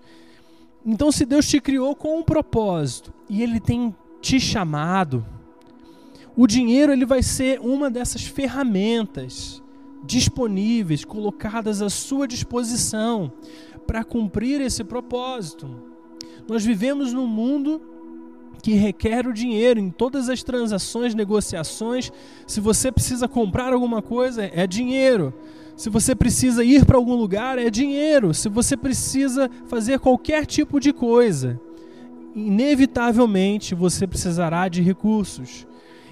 Então, 0.85 1.11
se 1.11 1.25
Deus 1.25 1.49
te 1.49 1.61
criou 1.61 1.95
com 1.97 2.19
um 2.19 2.23
propósito 2.23 3.12
e 3.28 3.43
Ele 3.43 3.59
tem 3.59 3.95
te 4.21 4.38
chamado, 4.38 5.25
o 6.37 6.47
dinheiro 6.47 6.93
ele 6.93 7.07
vai 7.07 7.23
ser 7.23 7.59
uma 7.61 7.90
dessas 7.90 8.23
ferramentas 8.26 9.62
disponíveis, 10.05 11.02
colocadas 11.02 11.81
à 11.81 11.88
sua 11.88 12.28
disposição 12.28 13.33
para 13.87 14.05
cumprir 14.05 14.61
esse 14.61 14.85
propósito. 14.85 15.66
Nós 16.47 16.62
vivemos 16.62 17.12
num 17.12 17.26
mundo 17.26 17.81
que 18.62 18.73
requer 18.73 19.26
o 19.26 19.33
dinheiro 19.33 19.81
em 19.81 19.90
todas 19.90 20.28
as 20.28 20.43
transações, 20.43 21.14
negociações. 21.14 22.12
Se 22.47 22.61
você 22.61 22.93
precisa 22.93 23.26
comprar 23.26 23.73
alguma 23.73 24.02
coisa, 24.02 24.45
é 24.45 24.66
dinheiro. 24.66 25.33
Se 25.76 25.90
você 25.90 26.14
precisa 26.14 26.64
ir 26.64 26.87
para 26.87 26.97
algum 26.97 27.14
lugar, 27.14 27.59
é 27.59 27.68
dinheiro. 27.68 28.33
Se 28.33 28.49
você 28.49 28.76
precisa 28.76 29.50
fazer 29.66 30.00
qualquer 30.00 30.47
tipo 30.47 30.80
de 30.80 30.90
coisa, 30.90 31.61
inevitavelmente 32.35 33.75
você 33.75 34.06
precisará 34.06 34.68
de 34.68 34.80
recursos. 34.80 35.66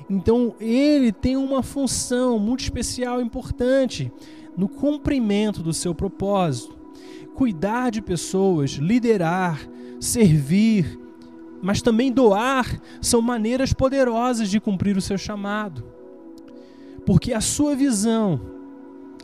Então, 0.08 0.54
ele 0.60 1.10
tem 1.10 1.34
uma 1.34 1.62
função 1.62 2.38
muito 2.38 2.60
especial, 2.60 3.22
importante 3.22 4.12
no 4.54 4.68
cumprimento 4.68 5.62
do 5.62 5.72
seu 5.72 5.94
propósito. 5.94 6.76
Cuidar 7.34 7.90
de 7.90 8.02
pessoas, 8.02 8.72
liderar, 8.72 9.66
servir, 9.98 11.00
mas 11.62 11.80
também 11.80 12.12
doar 12.12 12.80
são 13.00 13.22
maneiras 13.22 13.72
poderosas 13.72 14.50
de 14.50 14.60
cumprir 14.60 14.94
o 14.96 15.00
seu 15.00 15.16
chamado. 15.16 15.82
Porque 17.06 17.32
a 17.32 17.40
sua 17.40 17.74
visão, 17.74 18.53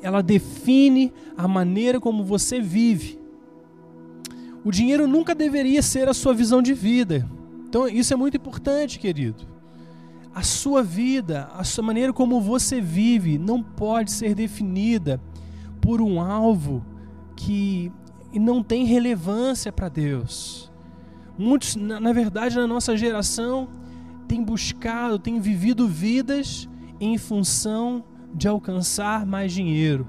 ela 0.02 0.22
define 0.22 1.12
a 1.36 1.46
maneira 1.46 2.00
como 2.00 2.24
você 2.24 2.60
vive. 2.60 3.18
O 4.64 4.70
dinheiro 4.70 5.06
nunca 5.06 5.34
deveria 5.34 5.82
ser 5.82 6.08
a 6.08 6.14
sua 6.14 6.34
visão 6.34 6.60
de 6.60 6.74
vida. 6.74 7.28
Então, 7.66 7.88
isso 7.88 8.12
é 8.12 8.16
muito 8.16 8.36
importante, 8.36 8.98
querido. 8.98 9.48
A 10.34 10.42
sua 10.42 10.82
vida, 10.82 11.48
a 11.54 11.64
sua 11.64 11.84
maneira 11.84 12.12
como 12.12 12.40
você 12.40 12.80
vive, 12.80 13.38
não 13.38 13.62
pode 13.62 14.10
ser 14.10 14.34
definida 14.34 15.20
por 15.80 16.00
um 16.00 16.20
alvo 16.20 16.84
que 17.34 17.90
não 18.34 18.62
tem 18.62 18.84
relevância 18.84 19.72
para 19.72 19.88
Deus. 19.88 20.70
Muitos, 21.38 21.74
na, 21.74 22.12
verdade, 22.12 22.56
na 22.56 22.66
nossa 22.66 22.96
geração, 22.96 23.68
têm 24.28 24.44
buscado, 24.44 25.18
têm 25.18 25.40
vivido 25.40 25.88
vidas 25.88 26.68
em 27.00 27.16
função 27.16 28.04
de 28.34 28.48
alcançar 28.48 29.26
mais 29.26 29.52
dinheiro, 29.52 30.06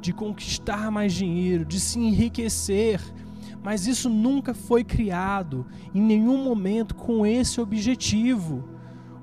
de 0.00 0.12
conquistar 0.12 0.90
mais 0.90 1.12
dinheiro, 1.12 1.64
de 1.64 1.78
se 1.80 1.98
enriquecer. 1.98 3.00
Mas 3.62 3.86
isso 3.86 4.08
nunca 4.08 4.52
foi 4.52 4.82
criado 4.82 5.66
em 5.94 6.00
nenhum 6.00 6.42
momento 6.42 6.94
com 6.94 7.24
esse 7.24 7.60
objetivo. 7.60 8.64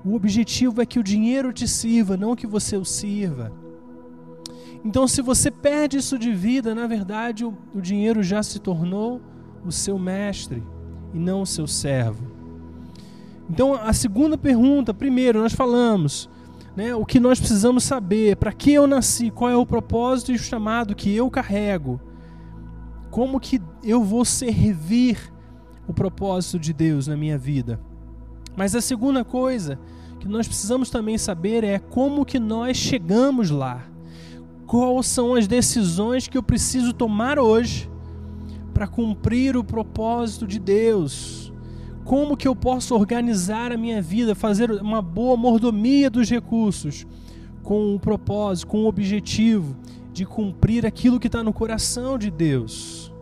O 0.04 0.14
objetivo 0.14 0.80
é 0.80 0.86
que 0.86 0.98
o 0.98 1.02
dinheiro 1.02 1.52
te 1.52 1.68
sirva, 1.68 2.16
não 2.16 2.34
que 2.34 2.46
você 2.46 2.76
o 2.76 2.84
sirva. 2.84 3.52
Então, 4.82 5.06
se 5.06 5.20
você 5.20 5.50
perde 5.50 5.98
isso 5.98 6.18
de 6.18 6.32
vida, 6.32 6.74
na 6.74 6.86
verdade, 6.86 7.44
o, 7.44 7.54
o 7.74 7.82
dinheiro 7.82 8.22
já 8.22 8.42
se 8.42 8.58
tornou 8.58 9.20
o 9.64 9.70
seu 9.70 9.98
mestre 9.98 10.62
e 11.12 11.18
não 11.18 11.42
o 11.42 11.46
seu 11.46 11.66
servo. 11.66 12.24
Então, 13.48 13.74
a 13.74 13.92
segunda 13.92 14.38
pergunta, 14.38 14.94
primeiro, 14.94 15.40
nós 15.40 15.52
falamos, 15.52 16.29
né, 16.76 16.94
o 16.94 17.04
que 17.04 17.18
nós 17.18 17.38
precisamos 17.38 17.84
saber, 17.84 18.36
para 18.36 18.52
que 18.52 18.72
eu 18.72 18.86
nasci, 18.86 19.30
qual 19.30 19.50
é 19.50 19.56
o 19.56 19.66
propósito 19.66 20.32
e 20.32 20.36
o 20.36 20.38
chamado 20.38 20.94
que 20.94 21.14
eu 21.14 21.30
carrego, 21.30 22.00
como 23.10 23.40
que 23.40 23.60
eu 23.82 24.02
vou 24.02 24.24
servir 24.24 25.32
o 25.86 25.92
propósito 25.92 26.58
de 26.58 26.72
Deus 26.72 27.06
na 27.06 27.16
minha 27.16 27.36
vida. 27.36 27.80
Mas 28.56 28.74
a 28.74 28.80
segunda 28.80 29.24
coisa 29.24 29.78
que 30.20 30.28
nós 30.28 30.46
precisamos 30.46 30.90
também 30.90 31.16
saber 31.16 31.64
é 31.64 31.78
como 31.78 32.24
que 32.24 32.38
nós 32.38 32.76
chegamos 32.76 33.50
lá. 33.50 33.82
Quais 34.66 35.06
são 35.06 35.34
as 35.34 35.48
decisões 35.48 36.28
que 36.28 36.38
eu 36.38 36.42
preciso 36.42 36.92
tomar 36.92 37.38
hoje 37.38 37.90
para 38.72 38.86
cumprir 38.86 39.56
o 39.56 39.64
propósito 39.64 40.46
de 40.46 40.60
Deus? 40.60 41.49
Como 42.04 42.36
que 42.36 42.48
eu 42.48 42.56
posso 42.56 42.94
organizar 42.94 43.72
a 43.72 43.76
minha 43.76 44.00
vida, 44.00 44.34
fazer 44.34 44.70
uma 44.70 45.02
boa 45.02 45.36
mordomia 45.36 46.10
dos 46.10 46.28
recursos 46.28 47.06
com 47.62 47.94
o 47.94 48.00
propósito, 48.00 48.66
com 48.66 48.84
o 48.84 48.88
objetivo 48.88 49.76
de 50.12 50.24
cumprir 50.24 50.84
aquilo 50.84 51.20
que 51.20 51.28
está 51.28 51.42
no 51.42 51.52
coração 51.52 52.18
de 52.18 52.30
Deus? 52.30 53.12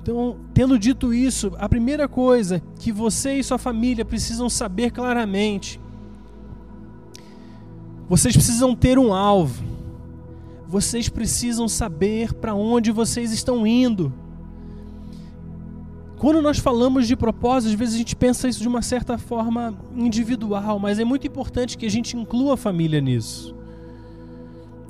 Então, 0.00 0.36
tendo 0.54 0.78
dito 0.78 1.12
isso, 1.12 1.52
a 1.58 1.68
primeira 1.68 2.06
coisa 2.06 2.62
que 2.78 2.92
você 2.92 3.34
e 3.34 3.42
sua 3.42 3.58
família 3.58 4.04
precisam 4.04 4.48
saber 4.48 4.92
claramente, 4.92 5.80
vocês 8.08 8.36
precisam 8.36 8.74
ter 8.74 8.98
um 8.98 9.12
alvo. 9.12 9.64
Vocês 10.68 11.08
precisam 11.08 11.68
saber 11.68 12.32
para 12.34 12.54
onde 12.54 12.92
vocês 12.92 13.32
estão 13.32 13.66
indo. 13.66 14.12
Quando 16.18 16.40
nós 16.40 16.58
falamos 16.58 17.06
de 17.06 17.14
propósito, 17.14 17.70
às 17.70 17.78
vezes 17.78 17.94
a 17.94 17.98
gente 17.98 18.16
pensa 18.16 18.48
isso 18.48 18.60
de 18.60 18.68
uma 18.68 18.80
certa 18.80 19.18
forma 19.18 19.74
individual, 19.94 20.78
mas 20.78 20.98
é 20.98 21.04
muito 21.04 21.26
importante 21.26 21.76
que 21.76 21.84
a 21.84 21.90
gente 21.90 22.16
inclua 22.16 22.54
a 22.54 22.56
família 22.56 23.00
nisso. 23.00 23.54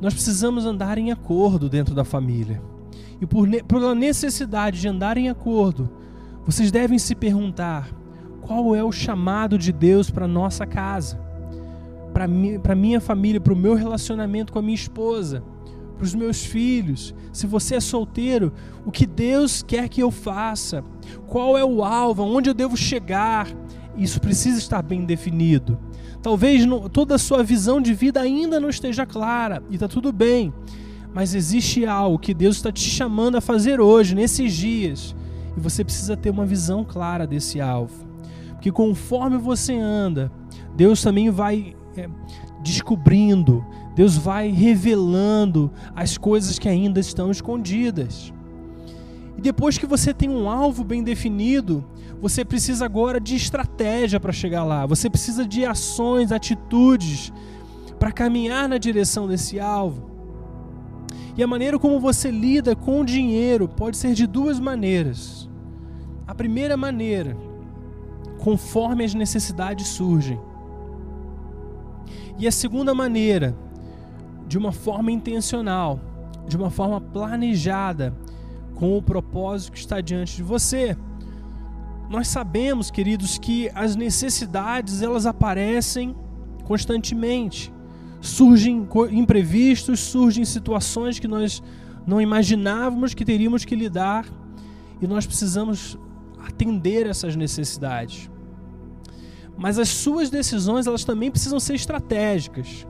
Nós 0.00 0.14
precisamos 0.14 0.64
andar 0.64 0.99
em 0.99 1.11
acordo 1.11 1.68
dentro 1.68 1.95
da 1.95 2.04
família. 2.04 2.62
E 3.21 3.26
por, 3.26 3.49
pela 3.64 3.95
necessidade 3.95 4.80
de 4.80 4.87
andar 4.87 5.16
em 5.16 5.28
acordo, 5.28 5.90
vocês 6.45 6.71
devem 6.71 6.99
se 6.99 7.14
perguntar: 7.14 7.90
qual 8.40 8.76
é 8.76 8.85
o 8.85 8.92
chamado 8.92 9.59
de 9.59 9.73
Deus 9.73 10.11
para 10.11 10.28
nossa 10.28 10.64
casa, 10.64 11.18
para 12.12 12.28
mi, 12.28 12.61
minha 12.76 13.00
família, 13.00 13.40
para 13.40 13.52
o 13.52 13.56
meu 13.56 13.75
relacionamento 13.75 14.52
com 14.52 14.61
a 14.61 14.62
minha 14.62 14.75
esposa? 14.75 15.42
Para 15.97 16.05
os 16.05 16.15
meus 16.15 16.45
filhos. 16.45 17.15
Se 17.33 17.47
você 17.47 17.76
é 17.76 17.81
solteiro, 17.81 18.53
o 18.85 18.93
que 18.93 19.07
Deus 19.07 19.62
quer 19.62 19.88
que 19.88 20.03
eu 20.03 20.11
faça? 20.11 20.85
Qual 21.26 21.57
é 21.57 21.65
o 21.65 21.83
alvo? 21.83 22.23
Onde 22.23 22.50
eu 22.50 22.55
devo 22.55 22.76
chegar? 22.76 23.49
Isso 23.97 24.21
precisa 24.21 24.59
estar 24.59 24.83
bem 24.83 25.05
definido. 25.05 25.79
Talvez 26.23 26.65
toda 26.93 27.15
a 27.15 27.19
sua 27.19 27.43
visão 27.43 27.81
de 27.81 27.95
vida 27.95 28.21
ainda 28.21 28.59
não 28.59 28.69
esteja 28.69 29.07
clara 29.07 29.62
e 29.71 29.75
está 29.75 29.87
tudo 29.87 30.12
bem, 30.12 30.53
mas 31.15 31.35
existe 31.35 31.87
algo 31.87 32.19
que 32.19 32.35
Deus 32.35 32.57
está 32.57 32.73
te 32.73 32.81
chamando 32.81 33.37
a 33.37 33.41
fazer 33.41 33.81
hoje, 33.81 34.15
nesses 34.15 34.53
dias, 34.53 35.15
e 35.57 35.61
você 35.61 35.85
precisa 35.85 36.17
ter 36.17 36.31
uma 36.31 36.45
visão 36.45 36.85
clara 36.85 37.26
desse 37.26 37.61
alvo, 37.61 38.05
porque 38.50 38.73
conforme 38.73 39.38
você 39.38 39.75
anda, 39.76 40.31
Deus 40.75 41.00
também 41.00 41.31
vai 41.31 41.76
é, 41.97 42.09
descobrindo, 42.66 43.64
Deus 43.94 44.16
vai 44.16 44.50
revelando 44.50 45.70
as 45.94 46.18
coisas 46.18 46.58
que 46.58 46.68
ainda 46.68 46.99
estão 46.99 47.30
escondidas. 47.30 48.32
E 49.38 49.40
depois 49.40 49.78
que 49.78 49.87
você 49.87 50.12
tem 50.12 50.28
um 50.28 50.49
alvo 50.49 50.82
bem 50.82 51.02
definido, 51.02 51.85
Você 52.20 52.44
precisa 52.44 52.85
agora 52.85 53.20
de 53.20 53.37
estratégia 53.37 54.18
para 54.18 54.32
chegar 54.32 54.64
lá. 54.64 54.87
Você 54.87 55.11
precisa 55.11 55.46
de 55.46 55.64
ações, 55.64 56.32
atitudes 56.32 57.32
para 57.99 58.11
caminhar 58.11 58.68
na 58.68 58.78
direção 58.78 59.28
desse 59.28 59.61
alvo. 59.61 60.11
E 61.37 61.42
a 61.42 61.46
maneira 61.46 61.78
como 61.78 62.00
você 62.00 62.30
lida 62.30 62.75
com 62.75 63.00
o 63.00 63.04
dinheiro 63.04 63.68
pode 63.68 63.96
ser 63.99 64.14
de 64.14 64.26
duas 64.26 64.58
maneiras. 64.58 65.49
A 66.26 66.35
primeira 66.35 66.76
maneira, 66.76 67.37
conforme 68.38 69.04
as 69.04 69.14
necessidades 69.14 69.87
surgem. 69.88 70.40
E 72.38 72.47
a 72.47 72.52
segunda 72.52 72.95
maneira, 72.95 73.57
de 74.47 74.59
uma 74.59 74.73
forma 74.73 75.11
intencional, 75.11 76.00
de 76.47 76.57
uma 76.57 76.71
forma 76.71 77.00
planejada, 77.00 78.14
com 78.76 78.97
o 78.97 79.02
propósito 79.02 79.73
que 79.73 79.78
está 79.78 80.00
diante 80.00 80.37
de 80.37 80.43
você. 80.43 80.97
Nós 82.09 82.28
sabemos, 82.28 82.90
queridos, 82.90 83.38
que 83.38 83.69
as 83.75 83.97
necessidades 83.97 85.02
elas 85.02 85.26
aparecem 85.26 86.14
constantemente. 86.64 87.73
Surgem 88.21 88.87
imprevistos, 89.11 90.00
surgem 90.00 90.45
situações 90.45 91.19
que 91.19 91.26
nós 91.26 91.62
não 92.07 92.21
imaginávamos 92.21 93.14
que 93.14 93.25
teríamos 93.25 93.64
que 93.64 93.75
lidar 93.75 94.26
e 95.00 95.07
nós 95.07 95.26
precisamos 95.26 95.99
atender 96.47 97.07
essas 97.07 97.35
necessidades. 97.35 98.31
Mas 99.56 99.78
as 99.78 99.88
suas 99.88 100.28
decisões, 100.28 100.86
elas 100.86 101.04
também 101.04 101.30
precisam 101.30 101.58
ser 101.58 101.75
estratégicas. 101.75 102.86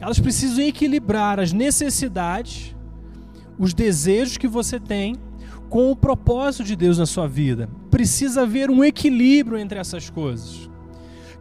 Elas 0.00 0.18
precisam 0.18 0.64
equilibrar 0.64 1.38
as 1.38 1.52
necessidades, 1.52 2.74
os 3.58 3.74
desejos 3.74 4.36
que 4.36 4.48
você 4.48 4.80
tem 4.80 5.16
com 5.68 5.90
o 5.92 5.96
propósito 5.96 6.64
de 6.64 6.74
Deus 6.74 6.98
na 6.98 7.06
sua 7.06 7.28
vida. 7.28 7.68
Precisa 7.90 8.42
haver 8.42 8.70
um 8.70 8.82
equilíbrio 8.82 9.56
entre 9.56 9.78
essas 9.78 10.10
coisas. 10.10 10.68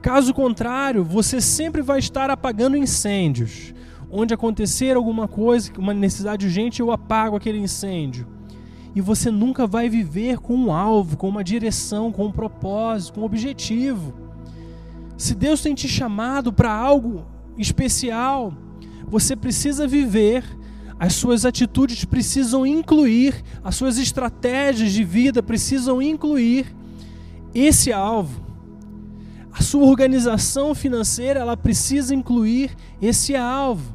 Caso 0.02 0.34
contrário, 0.34 1.04
você 1.04 1.42
sempre 1.42 1.82
vai 1.82 2.00
estar 2.00 2.30
apagando 2.30 2.78
incêndios. 2.78 3.74
Onde 4.12 4.34
acontecer 4.34 4.96
alguma 4.96 5.28
coisa, 5.28 5.72
uma 5.78 5.94
necessidade 5.94 6.46
urgente, 6.46 6.80
eu 6.80 6.92
apago 6.92 7.36
aquele 7.36 7.60
incêndio. 7.60 8.28
E 8.96 9.02
você 9.02 9.30
nunca 9.30 9.68
vai 9.68 9.88
viver 9.90 10.40
com 10.40 10.56
um 10.56 10.74
alvo, 10.74 11.18
com 11.18 11.28
uma 11.28 11.44
direção, 11.44 12.12
com 12.12 12.26
um 12.26 12.32
propósito, 12.32 13.16
com 13.16 13.22
um 13.22 13.26
objetivo. 13.26 14.29
Se 15.20 15.36
Deus 15.36 15.60
tem 15.62 15.76
te 15.76 15.86
chamado 15.86 16.54
para 16.54 16.72
algo 16.72 17.26
especial, 17.58 18.54
você 19.06 19.36
precisa 19.36 19.86
viver, 19.86 20.46
as 20.98 21.12
suas 21.12 21.44
atitudes 21.44 22.06
precisam 22.06 22.66
incluir, 22.66 23.44
as 23.62 23.76
suas 23.76 23.98
estratégias 23.98 24.94
de 24.94 25.04
vida 25.04 25.44
precisam 25.44 26.02
incluir 26.02 26.74
esse 27.54 27.92
alvo. 27.92 28.42
A 29.52 29.62
sua 29.62 29.84
organização 29.88 30.74
financeira, 30.74 31.42
ela 31.42 31.58
precisa 31.58 32.16
incluir 32.16 32.74
esse 33.02 33.36
alvo. 33.36 33.94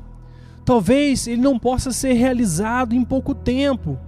Talvez 0.62 1.26
ele 1.26 1.40
não 1.40 1.58
possa 1.58 1.90
ser 1.90 2.12
realizado 2.12 2.94
em 2.94 3.02
pouco 3.02 3.34
tempo, 3.34 3.98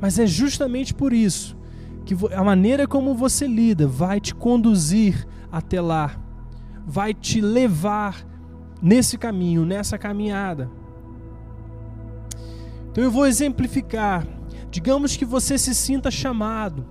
mas 0.00 0.18
é 0.18 0.26
justamente 0.26 0.94
por 0.94 1.12
isso 1.12 1.54
que 2.06 2.16
a 2.34 2.42
maneira 2.42 2.86
como 2.86 3.14
você 3.14 3.46
lida 3.46 3.86
vai 3.86 4.20
te 4.20 4.34
conduzir 4.34 5.26
até 5.52 5.82
lá 5.82 6.24
vai 6.86 7.12
te 7.12 7.40
levar 7.40 8.24
nesse 8.80 9.18
caminho, 9.18 9.66
nessa 9.66 9.98
caminhada. 9.98 10.70
Então 12.90 13.02
eu 13.02 13.10
vou 13.10 13.26
exemplificar. 13.26 14.26
Digamos 14.70 15.16
que 15.16 15.24
você 15.24 15.58
se 15.58 15.74
sinta 15.74 16.10
chamado 16.10 16.86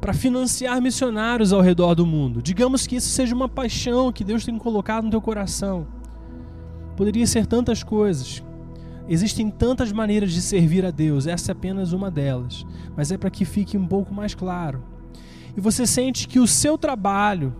para 0.00 0.12
financiar 0.12 0.80
missionários 0.80 1.52
ao 1.52 1.60
redor 1.60 1.94
do 1.94 2.06
mundo. 2.06 2.40
Digamos 2.40 2.86
que 2.86 2.96
isso 2.96 3.08
seja 3.08 3.34
uma 3.34 3.48
paixão 3.48 4.12
que 4.12 4.22
Deus 4.22 4.44
tem 4.44 4.56
colocado 4.56 5.04
no 5.04 5.10
teu 5.10 5.20
coração. 5.20 5.86
Poderia 6.96 7.26
ser 7.26 7.46
tantas 7.46 7.82
coisas. 7.82 8.42
Existem 9.08 9.50
tantas 9.50 9.92
maneiras 9.92 10.32
de 10.32 10.40
servir 10.40 10.84
a 10.84 10.90
Deus, 10.90 11.26
essa 11.26 11.50
é 11.50 11.52
apenas 11.52 11.92
uma 11.92 12.10
delas, 12.10 12.64
mas 12.96 13.12
é 13.12 13.18
para 13.18 13.30
que 13.30 13.44
fique 13.44 13.76
um 13.76 13.86
pouco 13.86 14.14
mais 14.14 14.34
claro. 14.34 14.82
E 15.54 15.60
você 15.60 15.86
sente 15.86 16.26
que 16.26 16.40
o 16.40 16.46
seu 16.46 16.78
trabalho, 16.78 17.54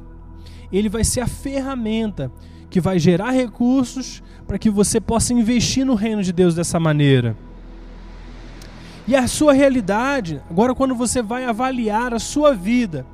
ele 0.78 0.88
vai 0.88 1.04
ser 1.04 1.20
a 1.20 1.26
ferramenta 1.26 2.30
que 2.70 2.80
vai 2.80 2.98
gerar 2.98 3.30
recursos 3.30 4.22
para 4.46 4.58
que 4.58 4.68
você 4.68 5.00
possa 5.00 5.32
investir 5.32 5.84
no 5.84 5.94
reino 5.94 6.22
de 6.22 6.32
Deus 6.32 6.54
dessa 6.54 6.80
maneira. 6.80 7.37
E 9.06 9.14
a 9.14 9.28
sua 9.28 9.52
realidade, 9.52 10.42
agora 10.50 10.74
quando 10.74 10.94
você 10.94 11.22
vai 11.22 11.44
avaliar 11.44 12.14
a 12.14 12.18
sua 12.18 12.54
vida, 12.54 13.06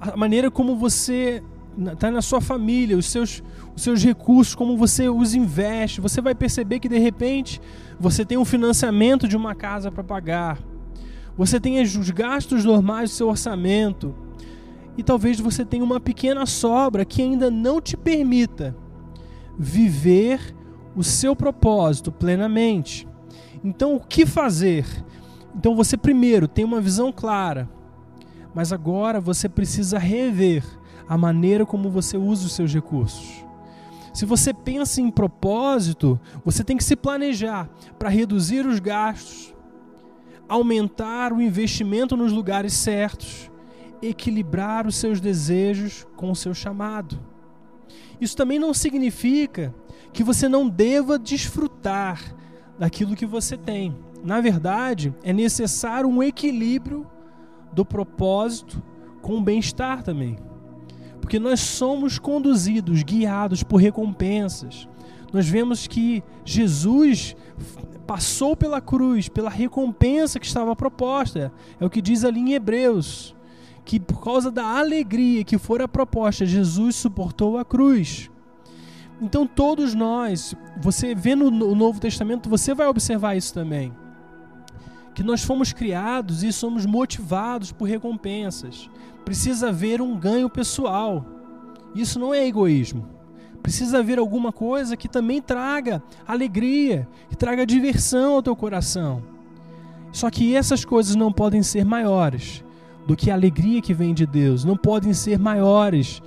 a 0.00 0.16
maneira 0.16 0.50
como 0.50 0.74
você 0.76 1.42
está 1.78 2.10
na 2.10 2.22
sua 2.22 2.40
família, 2.40 2.96
os 2.96 3.06
seus, 3.06 3.42
os 3.76 3.82
seus 3.82 4.02
recursos, 4.02 4.54
como 4.54 4.76
você 4.76 5.08
os 5.08 5.34
investe, 5.34 6.00
você 6.00 6.20
vai 6.20 6.34
perceber 6.34 6.80
que 6.80 6.88
de 6.88 6.98
repente 6.98 7.60
você 7.98 8.24
tem 8.24 8.38
um 8.38 8.44
financiamento 8.44 9.28
de 9.28 9.36
uma 9.36 9.54
casa 9.54 9.90
para 9.90 10.02
pagar, 10.02 10.58
você 11.36 11.60
tem 11.60 11.80
os 11.80 12.10
gastos 12.10 12.64
normais 12.64 13.10
do 13.10 13.14
seu 13.14 13.28
orçamento, 13.28 14.14
e 15.00 15.02
talvez 15.02 15.40
você 15.40 15.64
tenha 15.64 15.82
uma 15.82 15.98
pequena 15.98 16.44
sobra 16.44 17.06
que 17.06 17.22
ainda 17.22 17.50
não 17.50 17.80
te 17.80 17.96
permita 17.96 18.76
viver 19.58 20.54
o 20.94 21.02
seu 21.02 21.34
propósito 21.34 22.12
plenamente. 22.12 23.08
Então, 23.64 23.96
o 23.96 24.00
que 24.00 24.26
fazer? 24.26 24.84
Então, 25.56 25.74
você 25.74 25.96
primeiro 25.96 26.46
tem 26.46 26.66
uma 26.66 26.82
visão 26.82 27.10
clara, 27.10 27.66
mas 28.54 28.74
agora 28.74 29.22
você 29.22 29.48
precisa 29.48 29.98
rever 29.98 30.62
a 31.08 31.16
maneira 31.16 31.64
como 31.64 31.88
você 31.88 32.18
usa 32.18 32.44
os 32.44 32.52
seus 32.52 32.74
recursos. 32.74 33.42
Se 34.12 34.26
você 34.26 34.52
pensa 34.52 35.00
em 35.00 35.10
propósito, 35.10 36.20
você 36.44 36.62
tem 36.62 36.76
que 36.76 36.84
se 36.84 36.94
planejar 36.94 37.70
para 37.98 38.10
reduzir 38.10 38.66
os 38.66 38.78
gastos, 38.78 39.54
aumentar 40.46 41.32
o 41.32 41.40
investimento 41.40 42.18
nos 42.18 42.32
lugares 42.32 42.74
certos 42.74 43.49
equilibrar 44.02 44.86
os 44.86 44.96
seus 44.96 45.20
desejos 45.20 46.06
com 46.16 46.30
o 46.30 46.36
seu 46.36 46.54
chamado. 46.54 47.18
Isso 48.20 48.36
também 48.36 48.58
não 48.58 48.74
significa 48.74 49.74
que 50.12 50.22
você 50.22 50.48
não 50.48 50.68
deva 50.68 51.18
desfrutar 51.18 52.34
daquilo 52.78 53.16
que 53.16 53.26
você 53.26 53.56
tem. 53.56 53.96
Na 54.22 54.40
verdade, 54.40 55.14
é 55.22 55.32
necessário 55.32 56.08
um 56.08 56.22
equilíbrio 56.22 57.06
do 57.72 57.84
propósito 57.84 58.82
com 59.22 59.38
o 59.38 59.42
bem-estar 59.42 60.02
também. 60.02 60.38
Porque 61.20 61.38
nós 61.38 61.60
somos 61.60 62.18
conduzidos, 62.18 63.02
guiados 63.02 63.62
por 63.62 63.76
recompensas. 63.76 64.88
Nós 65.32 65.48
vemos 65.48 65.86
que 65.86 66.22
Jesus 66.44 67.36
passou 68.06 68.56
pela 68.56 68.80
cruz, 68.80 69.28
pela 69.28 69.48
recompensa 69.48 70.40
que 70.40 70.46
estava 70.46 70.74
proposta. 70.74 71.52
É 71.78 71.84
o 71.84 71.90
que 71.90 72.02
diz 72.02 72.24
ali 72.24 72.40
em 72.40 72.52
Hebreus 72.54 73.34
que 73.90 73.98
por 73.98 74.22
causa 74.22 74.52
da 74.52 74.78
alegria 74.78 75.42
que 75.42 75.58
fora 75.58 75.88
proposta, 75.88 76.46
Jesus 76.46 76.94
suportou 76.94 77.58
a 77.58 77.64
cruz. 77.64 78.30
Então 79.20 79.44
todos 79.44 79.94
nós, 79.94 80.54
você 80.80 81.12
vê 81.12 81.34
no 81.34 81.50
Novo 81.50 81.98
Testamento, 81.98 82.48
você 82.48 82.72
vai 82.72 82.86
observar 82.86 83.34
isso 83.34 83.52
também. 83.52 83.92
Que 85.12 85.24
nós 85.24 85.42
fomos 85.42 85.72
criados 85.72 86.44
e 86.44 86.52
somos 86.52 86.86
motivados 86.86 87.72
por 87.72 87.88
recompensas. 87.88 88.88
Precisa 89.24 89.70
haver 89.70 90.00
um 90.00 90.16
ganho 90.16 90.48
pessoal. 90.48 91.26
Isso 91.92 92.16
não 92.16 92.32
é 92.32 92.46
egoísmo. 92.46 93.08
Precisa 93.60 93.98
haver 93.98 94.20
alguma 94.20 94.52
coisa 94.52 94.96
que 94.96 95.08
também 95.08 95.42
traga 95.42 96.00
alegria, 96.28 97.08
que 97.28 97.36
traga 97.36 97.66
diversão 97.66 98.34
ao 98.34 98.42
teu 98.42 98.54
coração. 98.54 99.20
Só 100.12 100.30
que 100.30 100.54
essas 100.54 100.84
coisas 100.84 101.16
não 101.16 101.32
podem 101.32 101.64
ser 101.64 101.84
maiores 101.84 102.62
do 103.06 103.16
que 103.16 103.30
a 103.30 103.34
alegria 103.34 103.80
que 103.80 103.94
vem 103.94 104.14
de 104.14 104.26
Deus, 104.26 104.64
não 104.64 104.76
podem 104.76 105.12
ser 105.12 105.38
maiores 105.38 106.22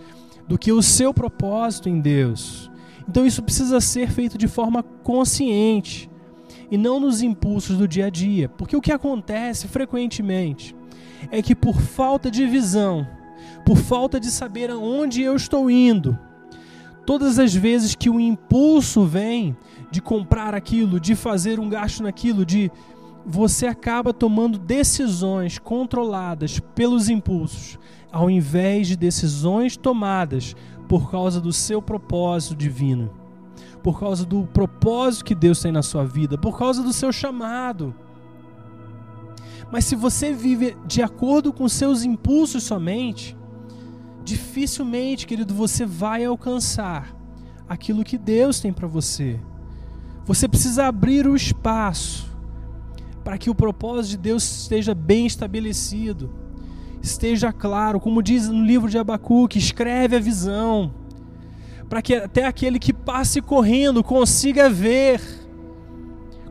do 0.47 0.57
que 0.57 0.71
o 0.71 0.81
seu 0.81 1.13
propósito 1.13 1.87
em 1.87 1.99
Deus. 1.99 2.69
Então 3.07 3.25
isso 3.25 3.43
precisa 3.43 3.79
ser 3.79 4.09
feito 4.09 4.37
de 4.37 4.47
forma 4.47 4.83
consciente 4.83 6.09
e 6.71 6.77
não 6.77 6.99
nos 6.99 7.21
impulsos 7.21 7.77
do 7.77 7.87
dia 7.87 8.07
a 8.07 8.09
dia, 8.09 8.49
porque 8.49 8.75
o 8.75 8.81
que 8.81 8.91
acontece 8.91 9.67
frequentemente 9.67 10.75
é 11.31 11.41
que 11.41 11.55
por 11.55 11.79
falta 11.79 12.31
de 12.31 12.45
visão, 12.45 13.07
por 13.65 13.77
falta 13.77 14.19
de 14.19 14.31
saber 14.31 14.69
aonde 14.69 15.21
eu 15.21 15.35
estou 15.35 15.69
indo, 15.69 16.17
todas 17.05 17.39
as 17.39 17.53
vezes 17.53 17.95
que 17.95 18.09
o 18.09 18.19
impulso 18.19 19.05
vem 19.05 19.55
de 19.91 20.01
comprar 20.01 20.55
aquilo, 20.55 20.99
de 20.99 21.15
fazer 21.15 21.59
um 21.59 21.69
gasto 21.69 22.01
naquilo, 22.03 22.45
de 22.45 22.71
você 23.25 23.67
acaba 23.67 24.13
tomando 24.13 24.57
decisões 24.57 25.57
controladas 25.57 26.59
pelos 26.59 27.09
impulsos, 27.09 27.79
ao 28.11 28.29
invés 28.29 28.87
de 28.87 28.95
decisões 28.95 29.77
tomadas 29.77 30.55
por 30.87 31.09
causa 31.09 31.39
do 31.39 31.53
seu 31.53 31.81
propósito 31.81 32.55
divino, 32.55 33.11
por 33.81 33.99
causa 33.99 34.25
do 34.25 34.45
propósito 34.45 35.25
que 35.25 35.35
Deus 35.35 35.61
tem 35.61 35.71
na 35.71 35.81
sua 35.81 36.05
vida, 36.05 36.37
por 36.37 36.57
causa 36.57 36.83
do 36.83 36.91
seu 36.91 37.11
chamado. 37.11 37.95
Mas 39.71 39.85
se 39.85 39.95
você 39.95 40.33
vive 40.33 40.77
de 40.85 41.01
acordo 41.01 41.51
com 41.51 41.67
seus 41.67 42.03
impulsos 42.03 42.63
somente, 42.63 43.35
dificilmente, 44.23 45.25
querido, 45.25 45.53
você 45.53 45.85
vai 45.85 46.23
alcançar 46.25 47.15
aquilo 47.67 48.03
que 48.03 48.17
Deus 48.17 48.59
tem 48.59 48.71
para 48.71 48.87
você. 48.87 49.39
Você 50.25 50.47
precisa 50.47 50.85
abrir 50.85 51.27
o 51.27 51.35
espaço 51.35 52.32
para 53.23 53.37
que 53.37 53.49
o 53.49 53.55
propósito 53.55 54.11
de 54.11 54.17
Deus 54.17 54.43
esteja 54.61 54.93
bem 54.93 55.25
estabelecido, 55.25 56.29
esteja 57.01 57.51
claro, 57.51 57.99
como 57.99 58.21
diz 58.21 58.49
no 58.49 58.63
livro 58.63 58.89
de 58.89 58.97
Abacuque, 58.97 59.57
escreve 59.57 60.15
a 60.15 60.19
visão, 60.19 60.93
para 61.89 62.01
que 62.01 62.15
até 62.15 62.45
aquele 62.45 62.79
que 62.79 62.91
passe 62.93 63.41
correndo 63.41 64.03
consiga 64.03 64.69
ver, 64.69 65.21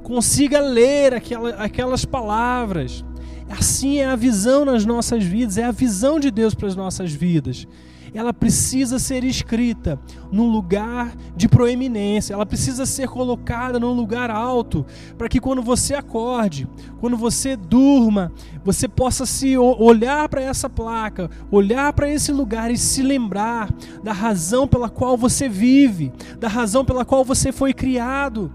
consiga 0.02 0.60
ler 0.60 1.14
aquela, 1.14 1.50
aquelas 1.50 2.04
palavras. 2.04 3.04
Assim 3.48 3.98
é 3.98 4.06
a 4.06 4.16
visão 4.16 4.64
nas 4.64 4.86
nossas 4.86 5.22
vidas, 5.22 5.58
é 5.58 5.64
a 5.64 5.72
visão 5.72 6.18
de 6.18 6.30
Deus 6.30 6.54
para 6.54 6.68
as 6.68 6.76
nossas 6.76 7.12
vidas 7.12 7.66
ela 8.14 8.32
precisa 8.32 8.98
ser 8.98 9.24
escrita 9.24 9.98
num 10.30 10.50
lugar 10.50 11.14
de 11.34 11.48
proeminência, 11.48 12.34
ela 12.34 12.44
precisa 12.44 12.84
ser 12.84 13.08
colocada 13.08 13.80
num 13.80 13.92
lugar 13.92 14.30
alto, 14.30 14.84
para 15.16 15.28
que 15.28 15.40
quando 15.40 15.62
você 15.62 15.94
acorde, 15.94 16.68
quando 17.00 17.16
você 17.16 17.56
durma, 17.56 18.30
você 18.64 18.86
possa 18.86 19.24
se 19.24 19.56
olhar 19.56 20.28
para 20.28 20.42
essa 20.42 20.68
placa, 20.68 21.30
olhar 21.50 21.92
para 21.92 22.08
esse 22.08 22.32
lugar 22.32 22.70
e 22.70 22.76
se 22.76 23.02
lembrar 23.02 23.72
da 24.02 24.12
razão 24.12 24.68
pela 24.68 24.90
qual 24.90 25.16
você 25.16 25.48
vive, 25.48 26.12
da 26.38 26.48
razão 26.48 26.84
pela 26.84 27.04
qual 27.04 27.24
você 27.24 27.50
foi 27.50 27.72
criado. 27.72 28.52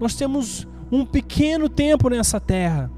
Nós 0.00 0.14
temos 0.14 0.66
um 0.90 1.04
pequeno 1.04 1.68
tempo 1.68 2.08
nessa 2.08 2.40
terra. 2.40 2.90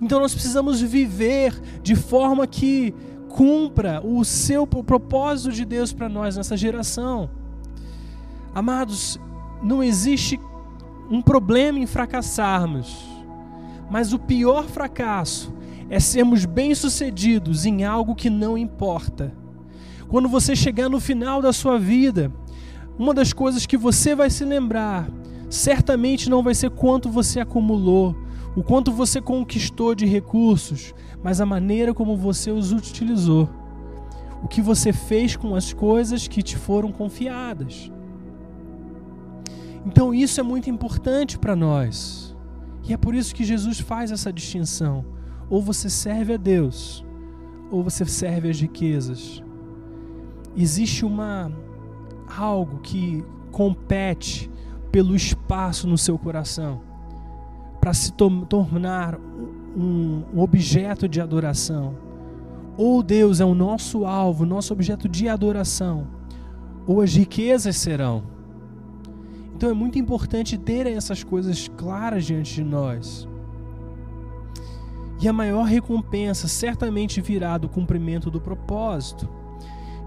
Então 0.00 0.18
nós 0.18 0.32
precisamos 0.32 0.80
viver 0.80 1.52
de 1.80 1.94
forma 1.94 2.44
que 2.46 2.92
cumpra 3.32 4.02
o 4.04 4.24
seu 4.24 4.64
o 4.64 4.84
propósito 4.84 5.52
de 5.52 5.64
Deus 5.64 5.92
para 5.92 6.08
nós 6.08 6.36
nessa 6.36 6.56
geração. 6.56 7.30
Amados, 8.54 9.18
não 9.62 9.82
existe 9.82 10.38
um 11.10 11.22
problema 11.22 11.78
em 11.78 11.86
fracassarmos, 11.86 13.06
mas 13.90 14.12
o 14.12 14.18
pior 14.18 14.64
fracasso 14.64 15.52
é 15.88 15.98
sermos 15.98 16.44
bem-sucedidos 16.44 17.64
em 17.64 17.84
algo 17.84 18.14
que 18.14 18.28
não 18.28 18.56
importa. 18.56 19.32
Quando 20.08 20.28
você 20.28 20.54
chegar 20.54 20.90
no 20.90 21.00
final 21.00 21.40
da 21.40 21.54
sua 21.54 21.78
vida, 21.78 22.30
uma 22.98 23.14
das 23.14 23.32
coisas 23.32 23.64
que 23.64 23.78
você 23.78 24.14
vai 24.14 24.28
se 24.28 24.44
lembrar 24.44 25.08
certamente 25.48 26.28
não 26.28 26.42
vai 26.42 26.54
ser 26.54 26.70
quanto 26.70 27.08
você 27.10 27.40
acumulou, 27.40 28.14
o 28.54 28.62
quanto 28.62 28.92
você 28.92 29.20
conquistou 29.22 29.94
de 29.94 30.04
recursos, 30.04 30.94
mas 31.22 31.40
a 31.40 31.46
maneira 31.46 31.94
como 31.94 32.16
você 32.16 32.50
os 32.50 32.72
utilizou. 32.72 33.48
O 34.42 34.48
que 34.48 34.60
você 34.60 34.92
fez 34.92 35.36
com 35.36 35.54
as 35.54 35.72
coisas 35.72 36.26
que 36.26 36.42
te 36.42 36.56
foram 36.56 36.90
confiadas. 36.90 37.92
Então 39.86 40.12
isso 40.12 40.40
é 40.40 40.42
muito 40.42 40.68
importante 40.68 41.38
para 41.38 41.54
nós. 41.54 42.36
E 42.84 42.92
é 42.92 42.96
por 42.96 43.14
isso 43.14 43.34
que 43.34 43.44
Jesus 43.44 43.78
faz 43.78 44.10
essa 44.10 44.32
distinção. 44.32 45.04
Ou 45.48 45.62
você 45.62 45.88
serve 45.88 46.34
a 46.34 46.36
Deus, 46.36 47.04
ou 47.70 47.82
você 47.82 48.04
serve 48.04 48.50
as 48.50 48.60
riquezas. 48.60 49.42
Existe 50.56 51.04
uma 51.04 51.52
algo 52.36 52.78
que 52.80 53.24
compete 53.50 54.50
pelo 54.90 55.14
espaço 55.14 55.86
no 55.86 55.98
seu 55.98 56.18
coração 56.18 56.80
para 57.80 57.92
se 57.92 58.12
tornar 58.12 59.18
um, 59.76 60.22
objeto 60.36 61.08
de 61.08 61.20
adoração. 61.20 61.94
Ou 62.76 63.02
Deus 63.02 63.40
é 63.40 63.44
o 63.44 63.54
nosso 63.54 64.04
alvo, 64.04 64.46
nosso 64.46 64.72
objeto 64.72 65.08
de 65.08 65.28
adoração, 65.28 66.06
ou 66.86 67.00
as 67.00 67.14
riquezas 67.14 67.76
serão. 67.76 68.22
Então 69.54 69.70
é 69.70 69.74
muito 69.74 69.98
importante 69.98 70.58
ter 70.58 70.86
essas 70.86 71.22
coisas 71.22 71.68
claras 71.76 72.24
diante 72.24 72.54
de 72.54 72.64
nós. 72.64 73.28
E 75.20 75.28
a 75.28 75.32
maior 75.32 75.64
recompensa 75.64 76.48
certamente 76.48 77.20
virá 77.20 77.56
do 77.56 77.68
cumprimento 77.68 78.28
do 78.28 78.40
propósito. 78.40 79.28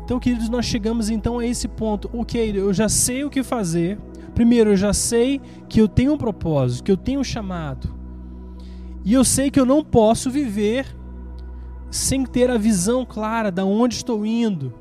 Então, 0.03 0.19
queridos, 0.19 0.49
nós 0.49 0.65
chegamos 0.65 1.09
então 1.09 1.39
a 1.39 1.45
esse 1.45 1.67
ponto. 1.69 2.09
Ok, 2.13 2.51
eu 2.53 2.73
já 2.73 2.89
sei 2.89 3.23
o 3.23 3.29
que 3.29 3.41
fazer. 3.41 3.97
Primeiro, 4.35 4.71
eu 4.71 4.75
já 4.75 4.91
sei 4.91 5.39
que 5.69 5.79
eu 5.79 5.87
tenho 5.87 6.13
um 6.13 6.17
propósito, 6.17 6.83
que 6.83 6.91
eu 6.91 6.97
tenho 6.97 7.21
um 7.21 7.23
chamado. 7.23 7.94
E 9.05 9.13
eu 9.13 9.23
sei 9.23 9.51
que 9.51 9.59
eu 9.59 9.65
não 9.65 9.83
posso 9.83 10.31
viver 10.31 10.87
sem 11.91 12.25
ter 12.25 12.49
a 12.49 12.57
visão 12.57 13.05
clara 13.05 13.51
de 13.51 13.61
onde 13.61 13.95
estou 13.95 14.25
indo. 14.25 14.73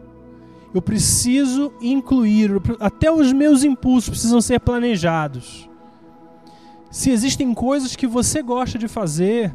Eu 0.72 0.80
preciso 0.80 1.72
incluir, 1.80 2.50
até 2.80 3.12
os 3.12 3.32
meus 3.32 3.62
impulsos 3.62 4.08
precisam 4.08 4.40
ser 4.40 4.58
planejados. 4.60 5.68
Se 6.90 7.10
existem 7.10 7.52
coisas 7.52 7.94
que 7.94 8.06
você 8.06 8.42
gosta 8.42 8.78
de 8.78 8.88
fazer, 8.88 9.54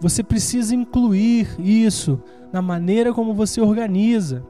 você 0.00 0.22
precisa 0.22 0.74
incluir 0.74 1.48
isso 1.58 2.20
na 2.52 2.60
maneira 2.60 3.14
como 3.14 3.32
você 3.32 3.60
organiza. 3.60 4.44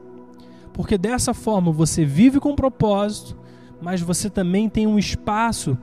Porque 0.73 0.97
dessa 0.97 1.33
forma 1.33 1.71
você 1.71 2.03
vive 2.03 2.39
com 2.39 2.55
propósito, 2.55 3.37
mas 3.81 4.01
você 4.01 4.29
também 4.29 4.67
tem 4.67 4.87
um 4.87 4.99
espaço 4.99 5.77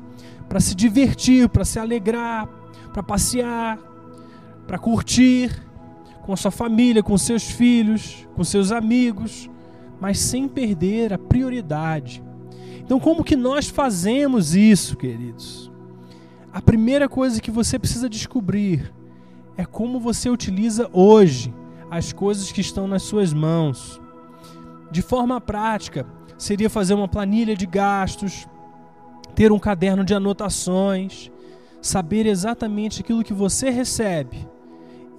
para 0.49 0.61
se 0.61 0.75
divertir, 0.75 1.49
para 1.49 1.65
se 1.65 1.79
alegrar, 1.79 2.49
para 2.93 3.03
passear, 3.03 3.79
para 4.67 4.79
curtir 4.79 5.51
com 6.23 6.33
a 6.33 6.37
sua 6.37 6.51
família, 6.51 7.03
com 7.03 7.17
seus 7.19 7.45
filhos, 7.51 8.27
com 8.35 8.45
seus 8.45 8.71
amigos, 8.71 9.51
mas 10.01 10.19
sem 10.19 10.49
perder 10.49 11.13
a 11.13 11.19
prioridade. 11.19 12.23
Então, 12.79 13.01
como 13.01 13.25
que 13.25 13.37
nós 13.37 13.69
fazemos 13.69 14.55
isso, 14.55 14.97
queridos? 14.97 15.71
A 16.53 16.61
primeira 16.61 17.09
coisa 17.09 17.41
que 17.41 17.51
você 17.51 17.79
precisa 17.79 18.09
descobrir 18.09 18.93
é 19.57 19.65
como 19.65 19.99
você 19.99 20.29
utiliza 20.29 20.89
hoje 20.93 21.53
as 21.91 22.13
coisas 22.13 22.53
que 22.53 22.61
estão 22.61 22.87
nas 22.87 23.03
suas 23.03 23.33
mãos. 23.33 24.01
De 24.91 25.03
forma 25.03 25.41
prática, 25.41 26.07
seria 26.37 26.69
fazer 26.69 26.95
uma 26.95 27.09
planilha 27.09 27.57
de 27.57 27.67
gastos, 27.67 28.47
ter 29.35 29.53
um 29.53 29.59
caderno 29.59 30.05
de 30.05 30.15
anotações, 30.15 31.31
saber 31.83 32.27
exatamente 32.27 33.03
aquilo 33.03 33.25
que 33.25 33.35
você 33.35 33.69
recebe 33.69 34.49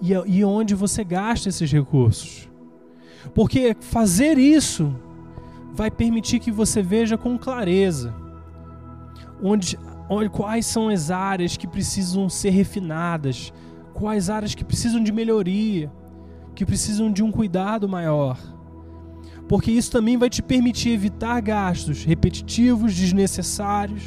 e, 0.01 0.43
onde 0.43 0.73
você 0.73 1.03
gasta 1.03 1.49
esses 1.49 1.71
recursos. 1.71 2.49
Porque 3.35 3.75
fazer 3.79 4.37
isso 4.37 4.95
vai 5.73 5.91
permitir 5.91 6.39
que 6.39 6.51
você 6.51 6.81
veja 6.81 7.17
com 7.17 7.37
clareza 7.37 8.15
onde, 9.41 9.77
onde, 10.09 10.29
quais 10.29 10.65
são 10.65 10.89
as 10.89 11.11
áreas 11.11 11.57
que 11.57 11.67
precisam 11.67 12.29
ser 12.29 12.51
refinadas, 12.51 13.53
quais 13.93 14.29
áreas 14.29 14.55
que 14.55 14.63
precisam 14.63 15.03
de 15.03 15.11
melhoria, 15.11 15.91
que 16.55 16.65
precisam 16.65 17.11
de 17.11 17.21
um 17.21 17.31
cuidado 17.31 17.87
maior. 17.89 18.37
Porque 19.47 19.71
isso 19.71 19.91
também 19.91 20.17
vai 20.17 20.29
te 20.29 20.41
permitir 20.41 20.89
evitar 20.89 21.41
gastos 21.41 22.05
repetitivos, 22.05 22.95
desnecessários, 22.95 24.03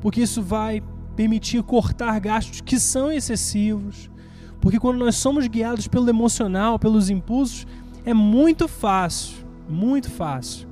porque 0.00 0.20
isso 0.22 0.42
vai 0.42 0.82
permitir 1.20 1.62
cortar 1.62 2.18
gastos 2.18 2.62
que 2.62 2.80
são 2.80 3.12
excessivos. 3.12 4.10
Porque 4.58 4.80
quando 4.80 4.96
nós 4.96 5.16
somos 5.16 5.46
guiados 5.46 5.86
pelo 5.86 6.08
emocional, 6.08 6.78
pelos 6.78 7.10
impulsos, 7.10 7.66
é 8.06 8.14
muito 8.14 8.66
fácil, 8.66 9.46
muito 9.68 10.10
fácil 10.10 10.66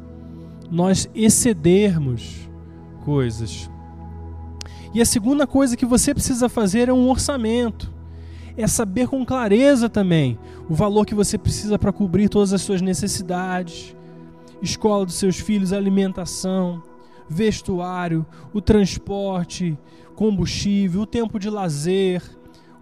nós 0.71 1.07
excedermos 1.15 2.49
coisas. 3.05 3.71
E 4.95 5.03
a 5.03 5.05
segunda 5.05 5.47
coisa 5.47 5.77
que 5.77 5.85
você 5.85 6.15
precisa 6.15 6.49
fazer 6.49 6.89
é 6.89 6.95
um 6.95 7.11
orçamento. 7.11 7.93
É 8.57 8.67
saber 8.67 9.07
com 9.07 9.27
clareza 9.27 9.87
também 9.87 10.39
o 10.67 10.75
valor 10.75 11.05
que 11.05 11.15
você 11.15 11.37
precisa 11.37 11.79
para 11.79 11.93
cobrir 11.93 12.31
todas 12.31 12.55
as 12.55 12.63
suas 12.63 12.81
necessidades, 12.81 13.95
escola 14.63 15.05
dos 15.05 15.17
seus 15.17 15.39
filhos, 15.39 15.75
alimentação, 15.75 16.83
vestuário, 17.29 18.25
o 18.55 18.63
transporte, 18.63 19.79
combustível, 20.19 21.03
o 21.03 21.07
tempo 21.07 21.39
de 21.39 21.49
lazer, 21.49 22.21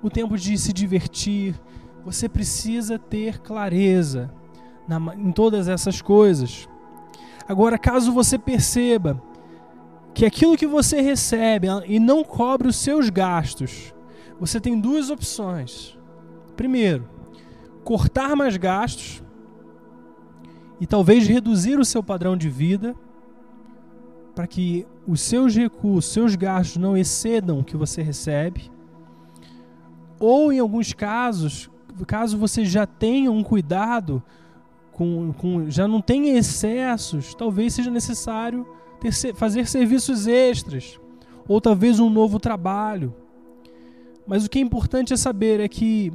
o 0.02 0.08
tempo 0.08 0.38
de 0.38 0.56
se 0.56 0.72
divertir. 0.72 1.54
Você 2.02 2.30
precisa 2.30 2.98
ter 2.98 3.40
clareza 3.40 4.32
na, 4.88 5.14
em 5.14 5.30
todas 5.30 5.68
essas 5.68 6.00
coisas. 6.00 6.66
Agora, 7.46 7.76
caso 7.76 8.10
você 8.10 8.38
perceba 8.38 9.22
que 10.14 10.24
aquilo 10.24 10.56
que 10.56 10.66
você 10.66 11.02
recebe 11.02 11.68
e 11.86 12.00
não 12.00 12.24
cobre 12.24 12.68
os 12.68 12.76
seus 12.76 13.10
gastos, 13.10 13.94
você 14.40 14.58
tem 14.58 14.80
duas 14.80 15.10
opções. 15.10 15.94
Primeiro, 16.56 17.06
cortar 17.84 18.34
mais 18.34 18.56
gastos 18.56 19.22
e 20.80 20.86
talvez 20.86 21.28
reduzir 21.28 21.78
o 21.78 21.84
seu 21.84 22.02
padrão 22.02 22.34
de 22.34 22.48
vida 22.48 22.96
para 24.34 24.46
que 24.46 24.86
os 25.06 25.20
seus 25.20 25.54
recursos, 25.54 26.12
seus 26.12 26.34
gastos 26.34 26.76
não 26.78 26.96
excedam 26.96 27.60
o 27.60 27.64
que 27.64 27.76
você 27.76 28.02
recebe. 28.02 28.70
ou 30.18 30.52
em 30.52 30.58
alguns 30.58 30.92
casos, 30.92 31.70
caso 32.06 32.38
você 32.38 32.64
já 32.64 32.86
tenha 32.86 33.30
um 33.30 33.42
cuidado, 33.42 34.22
com, 34.92 35.32
com, 35.34 35.70
já 35.70 35.86
não 35.86 36.00
tenha 36.00 36.38
excessos, 36.38 37.34
talvez 37.34 37.74
seja 37.74 37.90
necessário 37.90 38.66
ter, 38.98 39.12
fazer 39.34 39.66
serviços 39.66 40.26
extras, 40.26 40.98
ou 41.46 41.60
talvez 41.60 42.00
um 42.00 42.08
novo 42.08 42.40
trabalho. 42.40 43.14
Mas 44.26 44.44
o 44.44 44.50
que 44.50 44.58
é 44.58 44.62
importante 44.62 45.12
é 45.12 45.16
saber 45.16 45.60
é 45.60 45.68
que 45.68 46.10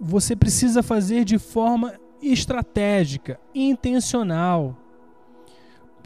você 0.00 0.34
precisa 0.34 0.82
fazer 0.82 1.24
de 1.24 1.38
forma 1.38 1.94
estratégica, 2.20 3.38
intencional. 3.54 4.76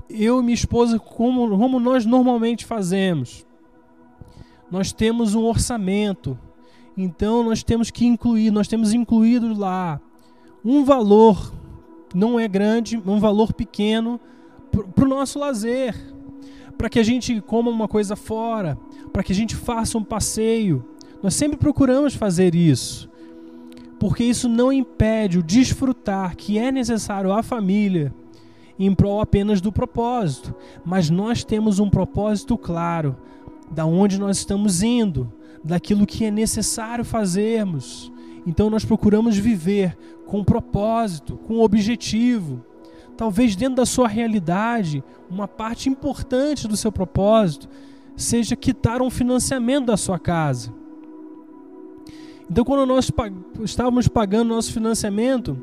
Eu 0.08 0.40
e 0.40 0.42
minha 0.42 0.54
esposa, 0.54 0.98
como, 0.98 1.56
como 1.58 1.78
nós 1.78 2.06
normalmente 2.06 2.64
fazemos, 2.64 3.46
nós 4.70 4.92
temos 4.92 5.34
um 5.34 5.44
orçamento, 5.44 6.38
então 6.96 7.42
nós 7.42 7.62
temos 7.62 7.90
que 7.90 8.06
incluir, 8.06 8.50
nós 8.50 8.68
temos 8.68 8.92
incluído 8.92 9.52
lá 9.56 10.00
um 10.64 10.84
valor, 10.84 11.52
não 12.14 12.38
é 12.38 12.48
grande, 12.48 12.96
um 13.06 13.18
valor 13.18 13.52
pequeno 13.52 14.20
para 14.94 15.04
o 15.04 15.08
nosso 15.08 15.38
lazer, 15.38 15.94
para 16.76 16.88
que 16.88 16.98
a 16.98 17.02
gente 17.02 17.40
coma 17.40 17.70
uma 17.70 17.88
coisa 17.88 18.16
fora, 18.16 18.78
para 19.12 19.22
que 19.22 19.32
a 19.32 19.34
gente 19.34 19.54
faça 19.56 19.98
um 19.98 20.04
passeio. 20.04 20.84
Nós 21.22 21.34
sempre 21.34 21.56
procuramos 21.58 22.14
fazer 22.14 22.54
isso 22.54 23.08
porque 23.98 24.22
isso 24.24 24.48
não 24.48 24.72
impede 24.72 25.38
o 25.38 25.42
desfrutar 25.42 26.36
que 26.36 26.58
é 26.58 26.70
necessário 26.70 27.32
à 27.32 27.42
família 27.42 28.14
em 28.78 28.94
prol 28.94 29.20
apenas 29.20 29.60
do 29.60 29.72
propósito, 29.72 30.54
mas 30.84 31.10
nós 31.10 31.42
temos 31.42 31.78
um 31.78 31.90
propósito 31.90 32.56
claro 32.56 33.16
da 33.70 33.84
onde 33.84 34.18
nós 34.18 34.38
estamos 34.38 34.82
indo, 34.82 35.32
daquilo 35.64 36.06
que 36.06 36.24
é 36.24 36.30
necessário 36.30 37.04
fazermos. 37.04 38.12
Então 38.46 38.70
nós 38.70 38.84
procuramos 38.84 39.36
viver 39.36 39.96
com 40.26 40.44
propósito, 40.44 41.36
com 41.38 41.60
objetivo. 41.60 42.64
Talvez 43.16 43.56
dentro 43.56 43.76
da 43.76 43.86
sua 43.86 44.06
realidade, 44.06 45.02
uma 45.28 45.48
parte 45.48 45.88
importante 45.88 46.68
do 46.68 46.76
seu 46.76 46.92
propósito 46.92 47.68
seja 48.16 48.56
quitar 48.56 49.02
um 49.02 49.10
financiamento 49.10 49.86
da 49.86 49.96
sua 49.96 50.18
casa. 50.18 50.72
Então, 52.50 52.64
quando 52.64 52.86
nós 52.86 53.10
estávamos 53.62 54.08
pagando 54.08 54.48
nosso 54.48 54.72
financiamento 54.72 55.58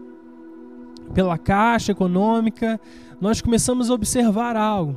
pela 1.14 1.38
Caixa 1.38 1.92
Econômica, 1.92 2.80
nós 3.20 3.42
começamos 3.42 3.90
a 3.90 3.94
observar 3.94 4.56
algo. 4.56 4.96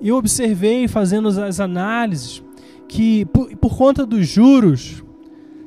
Eu 0.00 0.16
observei, 0.16 0.88
fazendo 0.88 1.28
as 1.28 1.60
análises, 1.60 2.42
que 2.88 3.24
por, 3.26 3.56
por 3.56 3.76
conta 3.76 4.04
dos 4.04 4.26
juros, 4.26 5.02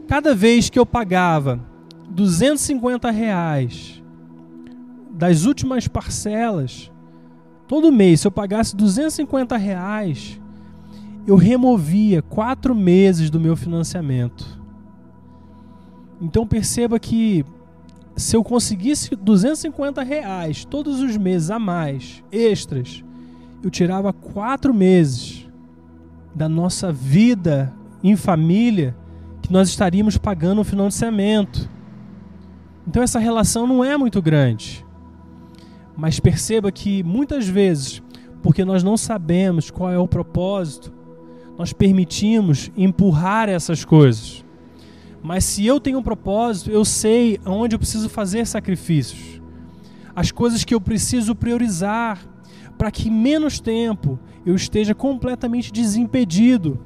cada 0.07 0.35
vez 0.35 0.69
que 0.69 0.77
eu 0.77 0.85
pagava 0.85 1.59
250 2.09 3.09
reais 3.11 4.03
das 5.11 5.45
últimas 5.45 5.87
parcelas, 5.87 6.91
todo 7.67 7.91
mês, 7.91 8.21
se 8.21 8.27
eu 8.27 8.31
pagasse 8.31 8.75
250 8.75 9.55
reais, 9.57 10.39
eu 11.25 11.35
removia 11.35 12.21
quatro 12.21 12.75
meses 12.75 13.29
do 13.29 13.39
meu 13.39 13.55
financiamento. 13.55 14.61
Então 16.21 16.45
perceba 16.45 16.99
que 16.99 17.45
se 18.15 18.35
eu 18.35 18.43
conseguisse 18.43 19.15
250 19.15 20.01
reais 20.01 20.63
todos 20.63 21.01
os 21.01 21.17
meses 21.17 21.51
a 21.51 21.59
mais, 21.59 22.23
extras, 22.31 23.03
eu 23.61 23.69
tirava 23.69 24.13
quatro 24.13 24.73
meses 24.73 25.49
da 26.33 26.47
nossa 26.47 26.91
vida 26.91 27.73
em 28.03 28.15
família 28.15 28.95
que 29.41 29.51
nós 29.51 29.69
estaríamos 29.69 30.17
pagando 30.17 30.61
o 30.61 30.63
financiamento. 30.63 31.69
Então 32.87 33.03
essa 33.03 33.19
relação 33.19 33.67
não 33.67 33.83
é 33.83 33.97
muito 33.97 34.21
grande. 34.21 34.85
Mas 35.97 36.19
perceba 36.19 36.71
que 36.71 37.03
muitas 37.03 37.47
vezes, 37.47 38.01
porque 38.41 38.63
nós 38.63 38.83
não 38.83 38.95
sabemos 38.95 39.71
qual 39.71 39.91
é 39.91 39.97
o 39.97 40.07
propósito, 40.07 40.93
nós 41.57 41.73
permitimos 41.73 42.71
empurrar 42.77 43.49
essas 43.49 43.83
coisas. 43.83 44.44
Mas 45.25 45.43
se 45.43 45.65
eu 45.65 45.79
tenho 45.79 45.97
um 45.97 46.03
propósito, 46.03 46.69
eu 46.69 46.85
sei 46.85 47.39
onde 47.47 47.73
eu 47.73 47.79
preciso 47.79 48.07
fazer 48.07 48.45
sacrifícios. 48.45 49.41
As 50.15 50.31
coisas 50.31 50.63
que 50.63 50.75
eu 50.75 50.79
preciso 50.79 51.33
priorizar 51.33 52.23
para 52.77 52.91
que 52.91 53.09
menos 53.09 53.59
tempo 53.59 54.19
eu 54.45 54.53
esteja 54.53 54.93
completamente 54.93 55.73
desimpedido 55.73 56.79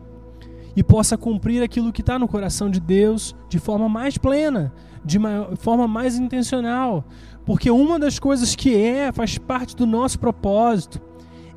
e 0.74 0.82
possa 0.82 1.18
cumprir 1.18 1.62
aquilo 1.62 1.92
que 1.92 2.00
está 2.00 2.18
no 2.18 2.30
coração 2.30 2.70
de 2.70 2.80
Deus 2.80 3.36
de 3.50 3.60
forma 3.60 3.90
mais 3.90 4.18
plena, 4.18 4.74
de 5.04 5.20
maior, 5.20 5.58
forma 5.58 5.86
mais 5.86 6.18
intencional. 6.18 7.04
Porque 7.46 7.70
uma 7.70 8.00
das 8.00 8.20
coisas 8.20 8.56
que 8.56 8.74
é, 8.74 9.12
faz 9.12 9.38
parte 9.38 9.76
do 9.76 9.86
nosso 9.86 10.18
propósito, 10.18 11.02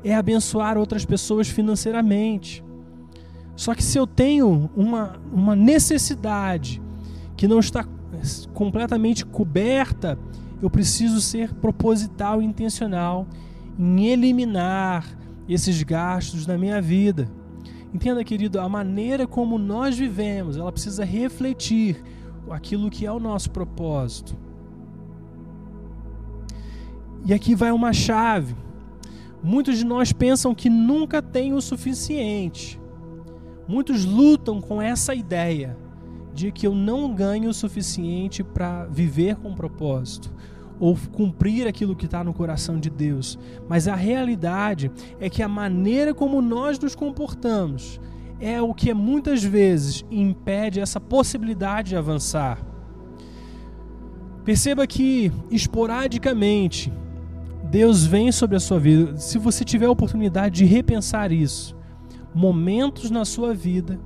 é 0.03 0.13
abençoar 0.13 0.77
outras 0.77 1.05
pessoas 1.05 1.47
financeiramente. 1.47 2.61
Só 3.55 3.75
que 3.75 3.83
se 3.83 3.97
eu 3.97 4.07
tenho 4.07 4.69
uma, 4.75 5.19
uma 5.31 5.55
necessidade 5.55 6.81
que 7.35 7.47
não 7.47 7.59
está 7.59 7.85
completamente 8.53 9.25
coberta, 9.25 10.17
eu 10.61 10.69
preciso 10.69 11.19
ser 11.19 11.53
proposital 11.55 12.41
e 12.41 12.45
intencional 12.45 13.27
em 13.77 14.07
eliminar 14.07 15.05
esses 15.47 15.81
gastos 15.83 16.45
da 16.45 16.57
minha 16.57 16.81
vida. 16.81 17.29
Entenda, 17.93 18.23
querido, 18.23 18.59
a 18.59 18.67
maneira 18.67 19.27
como 19.27 19.57
nós 19.57 19.97
vivemos, 19.97 20.57
ela 20.57 20.71
precisa 20.71 21.03
refletir 21.03 22.01
aquilo 22.49 22.89
que 22.89 23.05
é 23.05 23.11
o 23.11 23.19
nosso 23.19 23.51
propósito. 23.51 24.35
E 27.25 27.33
aqui 27.33 27.55
vai 27.55 27.71
uma 27.71 27.93
chave. 27.93 28.55
Muitos 29.41 29.77
de 29.77 29.85
nós 29.85 30.11
pensam 30.11 30.55
que 30.55 30.69
nunca 30.69 31.21
tem 31.21 31.53
o 31.53 31.61
suficiente. 31.61 32.79
Muitos 33.73 34.05
lutam 34.05 34.61
com 34.61 34.79
essa 34.79 35.15
ideia 35.15 35.75
de 36.31 36.51
que 36.51 36.67
eu 36.67 36.75
não 36.75 37.11
ganho 37.11 37.49
o 37.49 37.53
suficiente 37.55 38.43
para 38.43 38.85
viver 38.85 39.35
com 39.37 39.55
propósito 39.55 40.31
ou 40.79 40.95
cumprir 41.11 41.67
aquilo 41.67 41.95
que 41.95 42.05
está 42.05 42.23
no 42.23 42.35
coração 42.35 42.79
de 42.79 42.87
Deus. 42.87 43.35
Mas 43.67 43.87
a 43.87 43.95
realidade 43.95 44.91
é 45.19 45.27
que 45.27 45.41
a 45.41 45.47
maneira 45.47 46.13
como 46.13 46.39
nós 46.39 46.77
nos 46.77 46.93
comportamos 46.93 47.99
é 48.39 48.61
o 48.61 48.75
que 48.75 48.93
muitas 48.93 49.43
vezes 49.43 50.05
impede 50.11 50.79
essa 50.79 50.99
possibilidade 50.99 51.89
de 51.89 51.95
avançar. 51.95 52.63
Perceba 54.45 54.85
que 54.85 55.31
esporadicamente 55.49 56.93
Deus 57.71 58.05
vem 58.05 58.31
sobre 58.31 58.55
a 58.55 58.59
sua 58.59 58.79
vida. 58.79 59.17
Se 59.17 59.39
você 59.39 59.65
tiver 59.65 59.87
a 59.87 59.91
oportunidade 59.91 60.57
de 60.57 60.65
repensar 60.65 61.31
isso, 61.31 61.75
momentos 62.33 63.09
na 63.11 63.25
sua 63.25 63.53
vida 63.53 63.99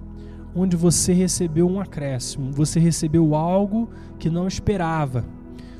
onde 0.56 0.76
você 0.76 1.14
recebeu 1.14 1.70
um 1.70 1.80
acréscimo, 1.80 2.52
você 2.52 2.80
recebeu 2.80 3.36
algo 3.36 3.90
que 4.18 4.30
não 4.30 4.48
esperava. 4.48 5.24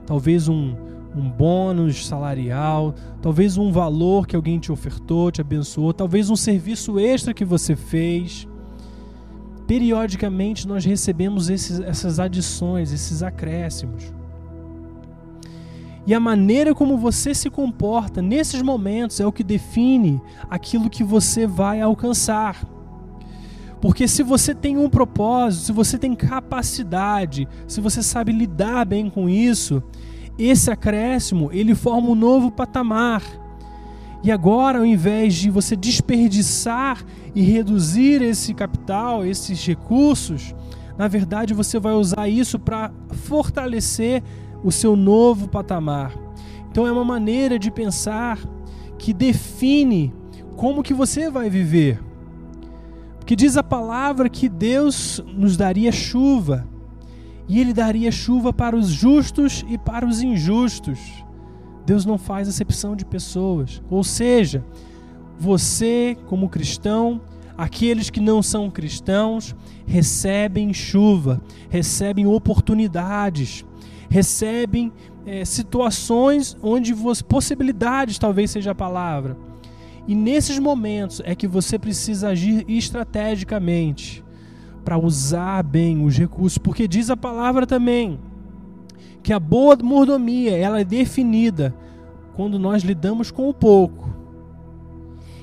Talvez 0.06 0.48
um, 0.48 0.76
um 1.16 1.30
bônus 1.30 2.06
salarial, 2.06 2.94
talvez 3.22 3.58
um 3.58 3.72
valor 3.72 4.28
que 4.28 4.36
alguém 4.36 4.60
te 4.60 4.72
ofertou, 4.72 5.32
te 5.32 5.42
abençoou, 5.42 5.94
talvez 5.94 6.30
um 6.30 6.36
serviço 6.36 7.00
extra 7.00 7.34
que 7.34 7.44
você 7.44 7.76
fez. 7.76 8.48
Periodicamente 9.66 10.68
nós 10.68 10.86
recebemos 10.86 11.50
esses, 11.50 11.80
essas 11.80 12.20
adições, 12.20 12.94
esses 12.94 13.24
acréscimos. 13.24 14.17
E 16.08 16.14
a 16.14 16.22
maneira 16.22 16.74
como 16.74 16.98
você 16.98 17.36
se 17.36 17.50
comporta 17.50 18.22
nesses 18.22 18.62
momentos 18.62 19.20
é 19.20 19.28
o 19.28 19.32
que 19.32 19.44
define 19.44 20.22
aquilo 20.50 20.90
que 20.90 21.04
você 21.04 21.46
vai 21.46 21.82
alcançar. 21.82 22.66
Porque 23.82 24.08
se 24.08 24.24
você 24.24 24.56
tem 24.56 24.78
um 24.78 24.90
propósito, 24.90 25.66
se 25.66 25.72
você 25.74 25.98
tem 25.98 26.16
capacidade, 26.16 27.46
se 27.68 27.82
você 27.82 28.02
sabe 28.02 28.32
lidar 28.32 28.86
bem 28.86 29.10
com 29.10 29.28
isso, 29.28 29.84
esse 30.40 30.72
acréscimo, 30.72 31.50
ele 31.52 31.76
forma 31.76 32.10
um 32.10 32.16
novo 32.16 32.50
patamar. 32.52 33.22
E 34.24 34.32
agora, 34.32 34.80
ao 34.80 34.86
invés 34.86 35.36
de 35.36 35.50
você 35.50 35.76
desperdiçar 35.76 37.04
e 37.36 37.42
reduzir 37.42 38.22
esse 38.22 38.54
capital, 38.54 39.26
esses 39.26 39.64
recursos, 39.68 40.56
na 40.98 41.10
verdade 41.10 41.54
você 41.54 41.78
vai 41.78 41.94
usar 41.94 42.30
isso 42.30 42.58
para 42.58 42.92
fortalecer 43.12 44.24
o 44.68 44.72
seu 44.72 44.98
novo 44.98 45.48
patamar. 45.48 46.14
Então 46.70 46.86
é 46.86 46.92
uma 46.92 47.06
maneira 47.06 47.58
de 47.58 47.72
pensar 47.72 48.38
que 49.00 49.14
define 49.14 50.14
como 50.58 50.84
que 50.84 50.94
você 50.94 51.32
vai 51.32 51.50
viver. 51.50 52.04
Porque 53.18 53.34
diz 53.34 53.56
a 53.56 53.64
palavra 53.64 54.28
que 54.28 54.50
Deus 54.50 55.24
nos 55.26 55.56
daria 55.56 55.90
chuva, 55.90 56.68
e 57.48 57.62
ele 57.62 57.72
daria 57.72 58.12
chuva 58.12 58.52
para 58.52 58.76
os 58.76 58.90
justos 58.90 59.64
e 59.70 59.78
para 59.78 60.06
os 60.06 60.22
injustos. 60.22 61.00
Deus 61.86 62.06
não 62.06 62.18
faz 62.18 62.50
acepção 62.50 62.94
de 62.94 63.06
pessoas. 63.06 63.82
Ou 63.90 64.04
seja, 64.04 64.66
você, 65.40 66.18
como 66.28 66.50
cristão, 66.50 67.22
Aqueles 67.58 68.12
que 68.12 68.20
não 68.20 68.44
são 68.44 68.70
cristãos 68.70 69.56
recebem 69.88 70.72
chuva, 70.76 71.42
recebem 71.70 72.28
oportunidades, 72.28 73.66
recebem 74.10 74.92
é, 75.26 75.44
situações 75.44 76.58
onde 76.62 76.94
você, 76.94 77.24
possibilidades 77.24 78.18
talvez 78.18 78.52
seja 78.52 78.72
a 78.72 78.76
palavra. 78.76 79.38
E 80.08 80.16
nesses 80.16 80.58
momentos 80.58 81.22
é 81.26 81.36
que 81.36 81.48
você 81.48 81.78
precisa 81.78 82.30
agir 82.30 82.64
estrategicamente 82.68 84.24
para 84.86 84.98
usar 84.98 85.62
bem 85.64 86.06
os 86.06 86.18
recursos, 86.18 86.58
porque 86.58 86.88
diz 86.88 87.10
a 87.10 87.18
palavra 87.18 87.68
também 87.68 88.18
que 89.22 89.34
a 89.34 89.40
boa 89.40 89.76
mordomia 89.84 90.56
ela 90.56 90.80
é 90.80 90.86
definida 90.86 91.76
quando 92.34 92.58
nós 92.58 92.84
lidamos 92.84 93.30
com 93.30 93.50
o 93.50 93.54
pouco. 93.54 94.08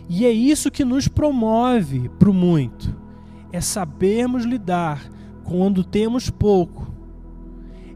E 0.09 0.25
é 0.25 0.31
isso 0.31 0.71
que 0.71 0.85
nos 0.85 1.09
promove 1.09 2.09
para 2.19 2.31
o 2.31 2.33
muito. 2.33 2.97
É 3.53 3.61
sabermos 3.61 4.45
lidar 4.45 5.05
quando 5.43 5.85
temos 5.85 6.31
pouco. 6.31 6.94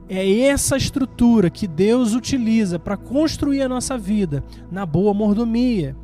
É 0.08 0.40
essa 0.40 0.76
estrutura 0.76 1.50
que 1.50 1.66
Deus 1.66 2.14
utiliza 2.14 2.78
para 2.78 2.96
construir 2.96 3.60
a 3.60 3.68
nossa 3.68 3.98
vida 3.98 4.42
na 4.72 4.86
boa 4.86 5.12
mordomia. 5.12 5.94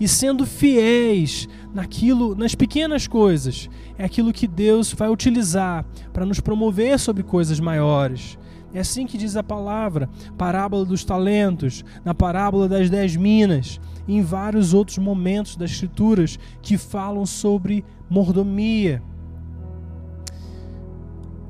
E 0.00 0.08
sendo 0.08 0.44
fiéis 0.44 1.48
naquilo, 1.72 2.34
nas 2.34 2.56
pequenas 2.56 3.06
coisas, 3.06 3.70
é 3.96 4.04
aquilo 4.04 4.32
que 4.32 4.48
Deus 4.48 4.92
vai 4.92 5.08
utilizar 5.08 5.84
para 6.12 6.26
nos 6.26 6.40
promover 6.40 6.98
sobre 6.98 7.22
coisas 7.22 7.60
maiores. 7.60 8.36
É 8.74 8.80
assim 8.80 9.06
que 9.06 9.16
diz 9.16 9.36
a 9.36 9.44
palavra, 9.44 10.08
parábola 10.36 10.84
dos 10.84 11.04
talentos, 11.04 11.84
na 12.04 12.14
parábola 12.14 12.68
das 12.68 12.90
dez 12.90 13.14
minas, 13.14 13.78
em 14.08 14.22
vários 14.22 14.74
outros 14.74 14.98
momentos 14.98 15.54
das 15.54 15.70
Escrituras 15.70 16.36
que 16.60 16.76
falam 16.76 17.24
sobre 17.24 17.84
mordomia. 18.10 19.02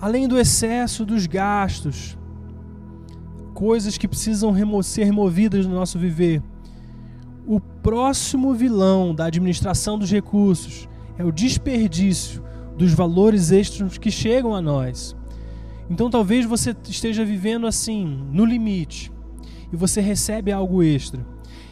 Além 0.02 0.26
do 0.26 0.36
excesso 0.36 1.06
dos 1.06 1.28
gastos, 1.28 2.18
coisas 3.54 3.96
que 3.96 4.08
precisam 4.08 4.52
ser 4.82 5.04
removidas 5.04 5.64
do 5.64 5.72
nosso 5.72 5.96
viver, 5.96 6.42
o 7.46 7.60
próximo 7.60 8.52
vilão 8.52 9.14
da 9.14 9.26
administração 9.26 9.96
dos 9.96 10.10
recursos 10.10 10.88
é 11.16 11.24
o 11.24 11.30
desperdício 11.30 12.42
dos 12.76 12.92
valores 12.92 13.52
extras 13.52 13.96
que 13.96 14.10
chegam 14.10 14.56
a 14.56 14.60
nós. 14.60 15.14
Então 15.88 16.10
talvez 16.10 16.46
você 16.46 16.74
esteja 16.88 17.24
vivendo 17.24 17.64
assim, 17.64 18.26
no 18.32 18.44
limite, 18.44 19.12
e 19.72 19.76
você 19.76 20.00
recebe 20.00 20.50
algo 20.50 20.82
extra. 20.82 21.24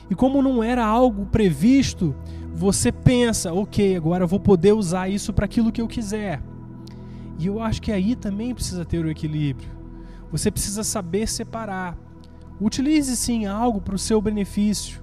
E 0.09 0.15
como 0.15 0.41
não 0.41 0.63
era 0.63 0.87
algo 0.87 1.27
previsto, 1.27 2.15
você 2.55 2.93
pensa, 2.93 3.53
ok, 3.53 3.97
agora 3.97 4.23
eu 4.23 4.29
vou 4.29 4.39
poder 4.39 4.73
usar 4.73 5.09
isso 5.09 5.33
para 5.33 5.47
aquilo 5.47 5.73
que 5.73 5.81
eu 5.81 5.89
quiser. 5.89 6.41
E 7.41 7.47
eu 7.47 7.61
acho 7.61 7.83
que 7.83 7.91
aí 7.91 8.15
também 8.15 8.55
precisa 8.55 8.85
ter 8.85 9.05
o 9.05 9.11
equilíbrio. 9.11 9.69
Você 10.31 10.51
precisa 10.51 10.85
saber 10.85 11.27
separar. 11.27 11.99
Utilize 12.61 13.17
sim 13.17 13.47
algo 13.47 13.81
para 13.81 13.95
o 13.95 13.99
seu 13.99 14.21
benefício, 14.21 15.03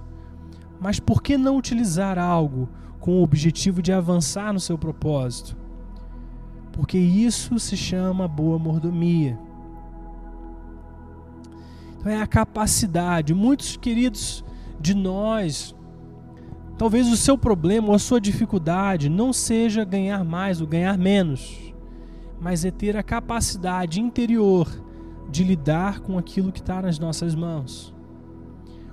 mas 0.80 1.00
por 1.00 1.22
que 1.22 1.36
não 1.36 1.56
utilizar 1.56 2.18
algo 2.18 2.68
com 3.00 3.18
o 3.18 3.22
objetivo 3.22 3.82
de 3.82 3.92
avançar 3.92 4.52
no 4.52 4.60
seu 4.60 4.78
propósito? 4.78 5.56
porque 6.78 6.96
isso 6.96 7.58
se 7.58 7.76
chama 7.76 8.28
boa 8.28 8.56
mordomia. 8.56 9.36
Então 11.98 12.12
é 12.12 12.22
a 12.22 12.26
capacidade. 12.26 13.34
Muitos 13.34 13.76
queridos 13.76 14.44
de 14.78 14.94
nós, 14.94 15.74
talvez 16.78 17.08
o 17.08 17.16
seu 17.16 17.36
problema 17.36 17.88
ou 17.88 17.94
a 17.94 17.98
sua 17.98 18.20
dificuldade 18.20 19.08
não 19.08 19.32
seja 19.32 19.84
ganhar 19.84 20.22
mais 20.22 20.60
ou 20.60 20.68
ganhar 20.68 20.96
menos, 20.96 21.74
mas 22.40 22.64
é 22.64 22.70
ter 22.70 22.96
a 22.96 23.02
capacidade 23.02 24.00
interior 24.00 24.68
de 25.28 25.44
lidar 25.44 26.00
com 26.00 26.18
aquilo 26.18 26.52
que 26.52 26.60
está 26.60 26.80
nas 26.80 26.98
nossas 26.98 27.34
mãos. 27.34 27.94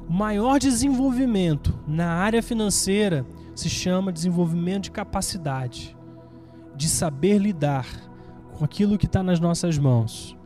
O 0.07 0.13
maior 0.13 0.59
desenvolvimento 0.59 1.77
na 1.87 2.07
área 2.07 2.43
financeira 2.43 3.25
se 3.55 3.69
chama 3.69 4.11
desenvolvimento 4.11 4.83
de 4.83 4.91
capacidade 4.91 5.95
de 6.75 6.89
saber 6.89 7.37
lidar 7.37 7.87
com 8.53 8.65
aquilo 8.65 8.97
que 8.97 9.05
está 9.05 9.23
nas 9.23 9.39
nossas 9.39 9.77
mãos. 9.77 10.37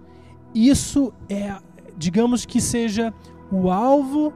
Isso 0.53 1.11
é, 1.27 1.55
digamos 1.97 2.45
que 2.45 2.61
seja 2.61 3.13
o 3.51 3.69
alvo 3.69 4.33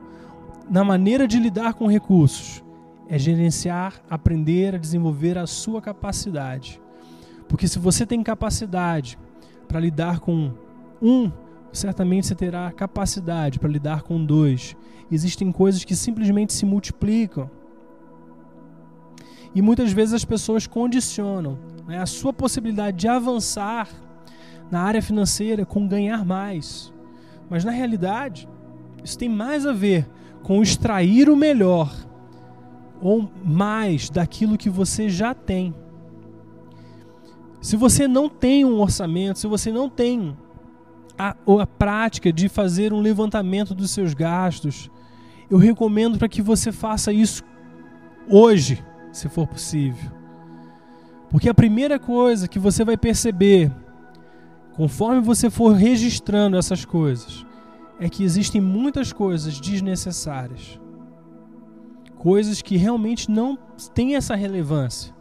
na 0.69 0.84
maneira 0.84 1.28
de 1.28 1.39
lidar 1.39 1.73
com 1.73 1.88
recursos. 1.88 2.63
É 3.08 3.17
gerenciar, 3.17 4.02
aprender 4.10 4.76
a 4.76 4.78
desenvolver 4.78 5.38
a 5.38 5.45
sua 5.45 5.82
capacidade. 5.82 6.82
Porque 7.47 7.67
se 7.67 7.79
você 7.79 8.06
tem 8.06 8.23
capacidade 8.23 9.17
para 9.67 9.79
lidar 9.79 10.19
com 10.19 10.51
um, 11.01 11.32
certamente 11.71 12.27
você 12.27 12.36
terá 12.36 12.71
capacidade 12.71 13.60
para 13.60 13.69
lidar 13.69 14.03
com 14.03 14.23
dois. 14.23 14.75
Existem 15.12 15.51
coisas 15.51 15.84
que 15.84 15.95
simplesmente 15.95 16.53
se 16.53 16.65
multiplicam. 16.65 17.49
E 19.56 19.62
muitas 19.62 19.91
vezes 19.91 20.13
as 20.13 20.25
pessoas 20.25 20.65
condicionam 20.65 21.60
né, 21.88 21.99
a 21.99 22.06
sua 22.06 22.34
possibilidade 22.34 22.97
de 22.97 23.08
avançar 23.08 23.88
na 24.71 24.82
área 24.82 25.01
financeira 25.01 25.65
com 25.65 25.88
ganhar 25.88 26.25
mais. 26.25 26.91
Mas 27.49 27.63
na 27.63 27.71
realidade, 27.71 28.47
isso 29.03 29.17
tem 29.17 29.29
mais 29.29 29.65
a 29.65 29.73
ver 29.73 30.10
com 30.41 30.62
extrair 30.62 31.29
o 31.29 31.36
melhor 31.36 31.93
ou 33.01 33.29
mais 33.43 34.10
daquilo 34.10 34.58
que 34.58 34.69
você 34.69 35.10
já 35.10 35.34
tem. 35.34 35.75
Se 37.63 37.78
você 37.78 38.10
não 38.10 38.28
tem 38.28 38.65
um 38.65 38.82
orçamento, 38.82 39.39
se 39.39 39.47
você 39.47 39.71
não 39.71 39.89
tem 39.89 40.38
a, 41.17 41.34
a 41.62 41.65
prática 41.65 42.32
de 42.32 42.49
fazer 42.49 42.91
um 42.91 42.99
levantamento 42.99 43.73
dos 43.73 43.89
seus 43.91 44.13
gastos, 44.13 44.91
eu 45.49 45.58
recomendo 45.58 46.19
para 46.19 46.28
que 46.28 46.41
você 46.41 46.73
faça 46.73 47.13
isso 47.13 47.41
hoje, 48.30 48.84
se 49.13 49.30
for 49.30 49.47
possível. 49.47 50.12
Porque 51.30 51.47
a 51.47 51.54
primeira 51.54 51.97
coisa 51.97 52.49
que 52.49 52.60
você 52.60 52.84
vai 52.84 52.97
perceber, 52.97 53.71
conforme 54.73 55.21
você 55.21 55.49
for 55.49 55.71
registrando 55.71 56.58
essas 56.58 56.84
coisas, 56.84 57.45
é 57.97 58.10
que 58.10 58.26
existem 58.26 58.60
muitas 58.60 59.13
coisas 59.13 59.58
desnecessárias. 59.58 60.78
Coisas 62.17 62.62
que 62.62 62.76
realmente 62.76 63.32
não 63.32 63.58
têm 63.93 64.17
essa 64.17 64.36
relevância. 64.36 65.15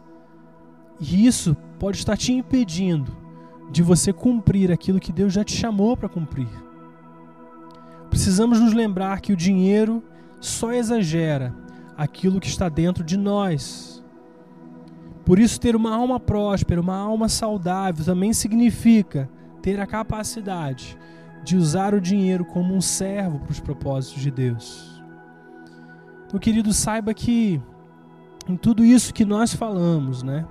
E 0.99 1.25
isso 1.25 1.55
pode 1.83 1.97
estar 1.97 2.15
te 2.15 2.31
impedindo 2.31 3.11
de 3.69 3.83
você 3.83 4.13
cumprir 4.13 4.71
aquilo 4.71 5.01
que 5.01 5.11
Deus 5.11 5.33
já 5.33 5.43
te 5.43 5.53
chamou 5.53 5.97
para 5.97 6.07
cumprir. 6.07 6.47
Precisamos 8.09 8.57
nos 8.57 8.71
lembrar 8.71 9.19
que 9.19 9.33
o 9.33 9.35
dinheiro 9.35 10.01
só 10.39 10.71
exagera 10.71 11.53
aquilo 11.97 12.39
que 12.39 12.47
está 12.47 12.69
dentro 12.69 13.03
de 13.03 13.17
nós 13.17 13.93
por 15.25 15.39
isso, 15.39 15.59
ter 15.59 15.75
uma 15.75 15.93
alma 15.93 16.21
próspera, 16.21 16.79
uma 16.79 16.95
alma 16.95 17.27
saudável, 17.27 18.05
também 18.05 18.31
significa 18.31 19.29
ter 19.61 19.77
a 19.77 19.85
capacidade 19.85 20.97
de 21.43 21.57
usar 21.57 21.93
o 21.93 21.99
dinheiro 21.99 22.45
como 22.45 22.73
um 22.73 22.79
servo 22.81 23.39
para 23.39 23.51
os 23.51 23.59
propósitos 23.59 24.21
de 24.21 24.31
Deus. 24.31 25.03
Então, 26.27 26.39
querido, 26.39 26.71
saiba 26.71 27.13
que 27.13 27.61
em 28.47 28.55
tudo 28.55 28.85
isso 28.85 29.13
que 29.13 29.25
nós 29.25 29.53
falamos, 29.53 30.23
né? 30.23 30.45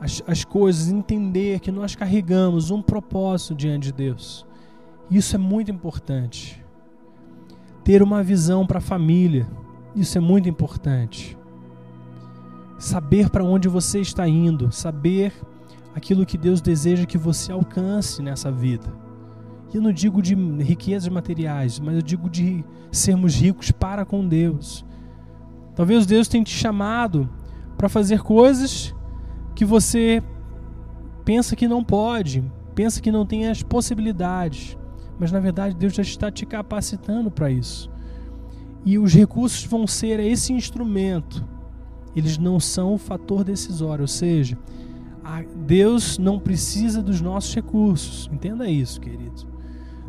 As, 0.00 0.22
as 0.26 0.44
coisas, 0.44 0.88
entender 0.88 1.60
que 1.60 1.70
nós 1.70 1.94
carregamos 1.94 2.70
um 2.70 2.80
propósito 2.80 3.54
diante 3.54 3.84
de 3.84 3.92
Deus. 3.92 4.46
Isso 5.10 5.36
é 5.36 5.38
muito 5.38 5.70
importante. 5.70 6.64
Ter 7.84 8.02
uma 8.02 8.22
visão 8.22 8.66
para 8.66 8.78
a 8.78 8.82
família, 8.82 9.46
isso 9.94 10.16
é 10.16 10.20
muito 10.20 10.48
importante 10.48 11.36
saber 12.80 13.28
para 13.28 13.44
onde 13.44 13.68
você 13.68 14.00
está 14.00 14.26
indo, 14.26 14.72
saber 14.72 15.34
aquilo 15.94 16.24
que 16.24 16.38
Deus 16.38 16.62
deseja 16.62 17.04
que 17.04 17.18
você 17.18 17.52
alcance 17.52 18.22
nessa 18.22 18.50
vida. 18.50 18.90
E 19.72 19.76
eu 19.76 19.82
não 19.82 19.92
digo 19.92 20.22
de 20.22 20.34
riquezas 20.34 21.08
materiais, 21.08 21.78
mas 21.78 21.94
eu 21.94 22.02
digo 22.02 22.28
de 22.28 22.64
sermos 22.90 23.34
ricos 23.36 23.70
para 23.70 24.06
com 24.06 24.26
Deus. 24.26 24.84
Talvez 25.76 26.06
Deus 26.06 26.26
tenha 26.26 26.42
te 26.42 26.56
chamado 26.56 27.28
para 27.76 27.88
fazer 27.88 28.22
coisas 28.22 28.94
que 29.60 29.64
você 29.66 30.22
pensa 31.22 31.54
que 31.54 31.68
não 31.68 31.84
pode, 31.84 32.42
pensa 32.74 32.98
que 32.98 33.12
não 33.12 33.26
tem 33.26 33.46
as 33.46 33.62
possibilidades, 33.62 34.74
mas 35.18 35.30
na 35.30 35.38
verdade 35.38 35.76
Deus 35.76 35.92
já 35.92 36.00
está 36.00 36.30
te 36.30 36.46
capacitando 36.46 37.30
para 37.30 37.50
isso. 37.50 37.90
E 38.86 38.98
os 38.98 39.12
recursos 39.12 39.62
vão 39.66 39.86
ser 39.86 40.18
esse 40.18 40.54
instrumento 40.54 41.46
eles 42.16 42.38
não 42.38 42.58
são 42.58 42.94
o 42.94 42.98
fator 42.98 43.44
decisório, 43.44 44.04
ou 44.04 44.08
seja, 44.08 44.56
Deus 45.66 46.16
não 46.16 46.38
precisa 46.38 47.02
dos 47.02 47.20
nossos 47.20 47.54
recursos. 47.54 48.30
Entenda 48.32 48.66
isso, 48.66 48.98
querido. 48.98 49.46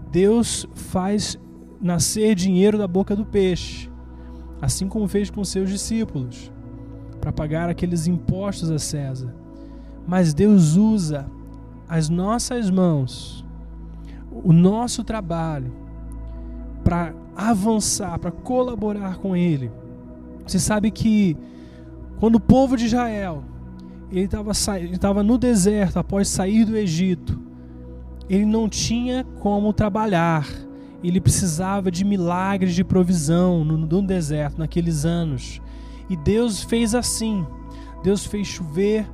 Deus 0.09 0.65
faz 0.75 1.37
nascer 1.81 2.35
dinheiro 2.35 2.77
da 2.77 2.87
boca 2.87 3.17
do 3.17 3.25
peixe, 3.25 3.91
assim 4.61 4.87
como 4.87 5.09
fez 5.09 5.29
com 5.29 5.43
seus 5.43 5.69
discípulos. 5.69 6.49
para 7.19 7.33
pagar 7.33 7.69
aqueles 7.69 8.07
impostos 8.07 8.71
a 8.71 8.79
César. 8.79 9.40
Mas 10.07 10.33
Deus 10.33 10.75
usa 10.75 11.25
as 11.87 12.09
nossas 12.09 12.69
mãos, 12.69 13.45
o 14.31 14.53
nosso 14.53 15.03
trabalho, 15.03 15.71
para 16.83 17.13
avançar, 17.35 18.17
para 18.19 18.31
colaborar 18.31 19.17
com 19.17 19.35
Ele. 19.35 19.71
Você 20.45 20.59
sabe 20.59 20.91
que 20.91 21.37
quando 22.19 22.35
o 22.35 22.39
povo 22.39 22.75
de 22.77 22.85
Israel 22.85 23.43
ele 24.11 24.29
estava 24.91 25.23
no 25.23 25.37
deserto 25.37 25.97
após 25.97 26.27
sair 26.27 26.65
do 26.65 26.75
Egito, 26.75 27.39
ele 28.29 28.45
não 28.45 28.67
tinha 28.67 29.25
como 29.39 29.73
trabalhar. 29.73 30.47
Ele 31.03 31.19
precisava 31.19 31.89
de 31.89 32.05
milagres 32.05 32.75
de 32.75 32.83
provisão 32.83 33.63
no, 33.65 33.77
no 33.77 34.01
deserto 34.01 34.59
naqueles 34.59 35.05
anos. 35.05 35.61
E 36.09 36.15
Deus 36.15 36.61
fez 36.61 36.93
assim. 36.93 37.45
Deus 38.03 38.25
fez 38.25 38.47
chover 38.47 39.09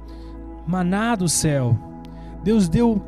maná 0.67 1.15
do 1.15 1.29
céu. 1.29 1.77
Deus 2.43 2.67
deu 2.67 3.01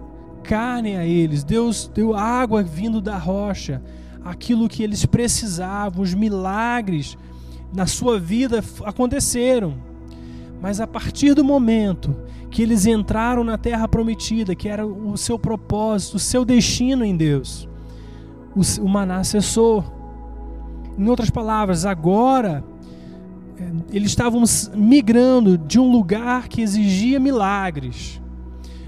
carne 0.43 0.95
a 0.95 1.05
eles. 1.05 1.43
Deus 1.43 1.89
deu 1.93 2.16
água 2.16 2.64
vindo 2.64 3.01
da 3.01 3.18
rocha. 3.18 3.82
Aquilo 4.24 4.68
que 4.68 4.84
eles 4.84 5.05
precisavam, 5.05 6.01
os 6.01 6.14
milagres 6.14 7.18
na 7.74 7.86
sua 7.86 8.20
vida 8.20 8.64
aconteceram. 8.86 9.76
Mas 10.62 10.82
a 10.82 10.88
partir 10.88 11.34
do 11.34 11.43
momento 11.43 12.16
que 12.49 12.62
eles 12.62 12.86
entraram 12.86 13.43
na 13.43 13.57
terra 13.57 13.88
prometida, 13.88 14.55
que 14.55 14.68
era 14.68 14.86
o 14.86 15.16
seu 15.16 15.38
propósito, 15.38 16.16
o 16.16 16.20
seu 16.20 16.43
destino 16.43 17.05
em 17.05 17.16
Deus, 17.16 17.70
o, 18.55 18.88
maná 18.88 19.24
cessou. 19.24 19.84
Em 20.97 21.07
outras 21.07 21.30
palavras, 21.30 21.86
agora 21.86 22.64
eles 23.92 24.10
estavam 24.10 24.44
migrando 24.76 25.58
de 25.58 25.80
um 25.80 25.92
lugar 25.92 26.48
que 26.48 26.62
exigia 26.62 27.20
milagres, 27.20 28.22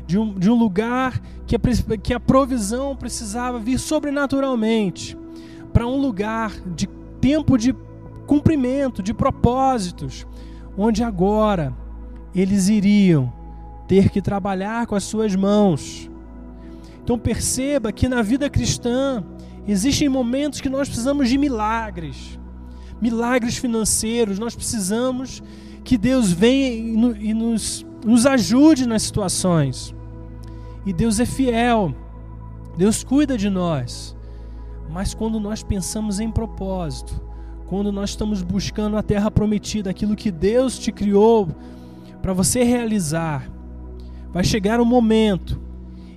de 0.06 0.18
um, 0.18 0.38
de 0.38 0.50
um 0.50 0.56
lugar 0.56 1.22
que 1.46 1.56
a, 1.56 1.60
que 1.98 2.14
a 2.14 2.20
provisão 2.20 2.96
precisava 2.96 3.60
vir 3.60 3.80
sobrenaturalmente, 3.80 5.18
para 5.74 5.88
um 5.88 6.00
lugar 6.00 6.52
de 6.76 6.88
tempo 7.20 7.58
de 7.58 7.76
cumprimento, 8.26 9.04
de 9.04 9.14
propósitos, 9.14 10.26
onde 10.78 11.04
agora 11.04 11.76
eles 12.34 12.70
iriam 12.70 13.32
ter 13.88 14.10
que 14.10 14.22
trabalhar 14.22 14.88
com 14.88 14.96
as 14.96 15.04
suas 15.04 15.36
mãos. 15.36 16.10
Então 17.04 17.18
perceba 17.18 17.92
que 17.92 18.08
na 18.08 18.22
vida 18.22 18.50
cristã 18.50 19.24
existem 19.68 20.08
momentos 20.08 20.62
que 20.62 20.70
nós 20.70 20.88
precisamos 20.88 21.30
de 21.30 21.38
milagres 21.38 22.40
milagres 23.02 23.58
financeiros, 23.58 24.38
nós 24.38 24.56
precisamos 24.56 25.42
que 25.84 25.98
Deus 25.98 26.32
venha 26.32 27.18
e 27.20 27.34
nos, 27.34 27.86
nos 28.06 28.26
ajude 28.26 28.86
nas 28.86 29.02
situações. 29.02 29.96
E 30.86 30.94
Deus 30.94 31.20
é 31.20 31.26
fiel, 31.26 31.94
Deus 32.78 33.04
cuida 33.04 33.38
de 33.38 33.50
nós. 33.50 34.16
Mas 34.90 35.14
quando 35.14 35.40
nós 35.40 35.64
pensamos 35.64 36.20
em 36.20 36.30
propósito, 36.30 37.20
quando 37.68 37.92
nós 37.92 38.12
estamos 38.12 38.42
buscando 38.42 38.98
a 38.98 39.04
terra 39.04 39.32
prometida, 39.32 39.90
aquilo 39.90 40.16
que 40.16 40.30
Deus 40.30 40.78
te 40.78 40.92
criou 40.92 41.48
para 42.22 42.34
você 42.34 42.64
realizar, 42.64 43.50
vai 44.32 44.44
chegar 44.44 44.80
um 44.80 44.86
momento 44.86 45.60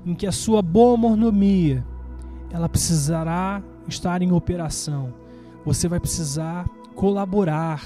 em 0.04 0.14
que 0.14 0.26
a 0.26 0.32
sua 0.32 0.60
boa 0.60 0.96
mordomia 0.96 1.84
ela 2.50 2.68
precisará 2.68 3.62
estar 3.88 4.20
em 4.20 4.32
operação 4.32 5.23
você 5.64 5.88
vai 5.88 5.98
precisar 5.98 6.68
colaborar 6.94 7.82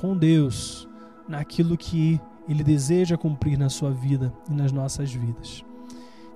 com 0.00 0.16
Deus 0.16 0.88
naquilo 1.28 1.76
que 1.76 2.20
Ele 2.48 2.62
deseja 2.64 3.16
cumprir 3.16 3.58
na 3.58 3.68
sua 3.68 3.90
vida 3.90 4.32
e 4.50 4.54
nas 4.54 4.72
nossas 4.72 5.12
vidas. 5.12 5.64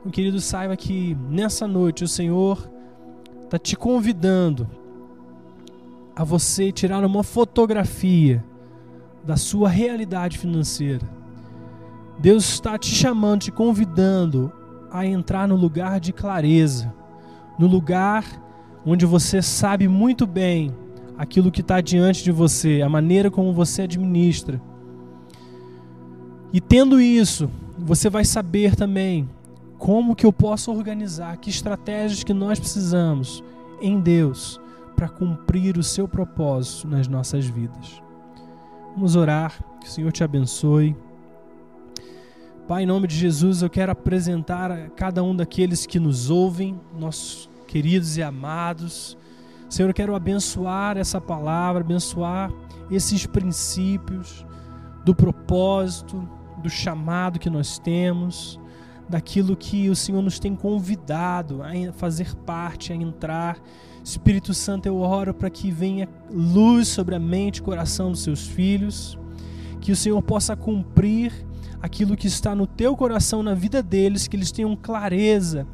Então, 0.01 0.11
querido, 0.11 0.41
saiba 0.41 0.77
que 0.77 1.17
nessa 1.29 1.67
noite 1.67 2.05
o 2.05 2.09
Senhor 2.09 2.69
está 3.45 3.59
te 3.59 3.77
convidando 3.77 4.69
a 6.15 6.25
você 6.25 6.71
tirar 6.73 7.05
uma 7.05 7.23
fotografia 7.23 8.45
da 9.25 9.37
sua 9.37 9.69
realidade 9.69 10.39
financeira. 10.39 11.09
Deus 12.19 12.45
está 12.45 12.77
te 12.77 12.89
chamando, 12.95 13.43
te 13.43 13.53
convidando 13.53 14.53
a 14.91 15.07
entrar 15.07 15.49
no 15.49 15.57
lugar 15.57 15.99
de 16.01 16.13
clareza, 16.13 16.93
no 17.59 17.67
lugar 17.67 18.25
onde 18.85 19.07
você 19.07 19.41
sabe 19.41 19.87
muito 19.89 20.27
bem 20.27 20.75
aquilo 21.17 21.51
que 21.51 21.61
está 21.61 21.81
diante 21.81 22.25
de 22.25 22.33
você, 22.33 22.83
a 22.83 22.89
maneira 22.89 23.31
como 23.31 23.53
você 23.53 23.83
administra. 23.83 24.61
E 26.53 26.61
tendo 26.61 27.01
isso, 27.01 27.51
você 27.79 28.11
vai 28.11 28.25
saber 28.25 28.75
também 28.75 29.29
como 29.79 30.15
que 30.15 30.27
eu 30.27 30.33
posso 30.33 30.71
organizar, 30.73 31.37
que 31.39 31.51
estratégias 31.51 32.23
que 32.23 32.35
nós 32.35 32.59
precisamos 32.59 33.43
em 33.81 34.01
Deus 34.01 34.61
para 34.95 35.09
cumprir 35.09 35.77
o 35.77 35.83
seu 35.83 36.07
propósito 36.07 36.87
nas 36.87 37.09
nossas 37.09 37.47
vidas. 37.47 38.03
Vamos 38.95 39.17
orar, 39.17 39.59
que 39.81 39.89
o 39.89 39.91
Senhor 39.91 40.13
te 40.13 40.23
abençoe. 40.23 40.95
Pai, 42.69 42.85
em 42.85 42.87
nome 42.87 43.09
de 43.09 43.17
Jesus, 43.17 43.63
eu 43.63 43.71
quero 43.71 43.91
apresentar 43.91 44.71
a 44.71 44.89
cada 44.91 45.23
um 45.23 45.35
daqueles 45.35 45.87
que 45.87 45.99
nos 45.99 46.31
ouvem, 46.31 46.79
nossos 46.97 47.51
queridos 47.73 48.19
e 48.19 48.23
amados. 48.23 49.17
Senhor, 49.67 49.89
eu 49.89 49.95
quero 49.95 50.15
abençoar 50.15 50.99
essa 50.99 51.19
palavra, 51.19 51.81
abençoar 51.83 52.53
esses 52.91 53.25
princípios 53.25 54.45
do 55.07 55.15
propósito, 55.15 56.29
do 56.63 56.69
chamado 56.69 57.39
que 57.39 57.49
nós 57.49 57.79
temos, 57.79 58.61
daquilo 59.09 59.57
que 59.57 59.89
o 59.89 59.97
Senhor 59.97 60.21
nos 60.21 60.39
tem 60.39 60.55
convidado 60.55 61.63
a 61.63 61.93
fazer 61.95 62.35
parte, 62.45 62.93
a 62.93 62.95
entrar. 62.95 63.57
Espírito 64.05 64.53
Santo, 64.53 64.85
eu 64.85 64.99
oro 64.99 65.33
para 65.33 65.49
que 65.49 65.71
venha 65.71 66.07
luz 66.31 66.89
sobre 66.89 67.15
a 67.15 67.19
mente 67.19 67.57
e 67.57 67.63
coração 67.63 68.11
dos 68.11 68.23
seus 68.23 68.47
filhos, 68.47 69.19
que 69.81 69.91
o 69.91 69.97
Senhor 69.97 70.21
possa 70.21 70.55
cumprir 70.55 71.33
aquilo 71.81 72.19
que 72.19 72.27
está 72.27 72.55
no 72.55 72.67
teu 72.67 72.95
coração, 72.95 73.43
na 73.43 73.55
vida 73.55 73.83
deles, 73.83 74.29
que 74.29 74.37
eles 74.37 74.53
tenham 74.53 74.77
clareza 74.77 75.67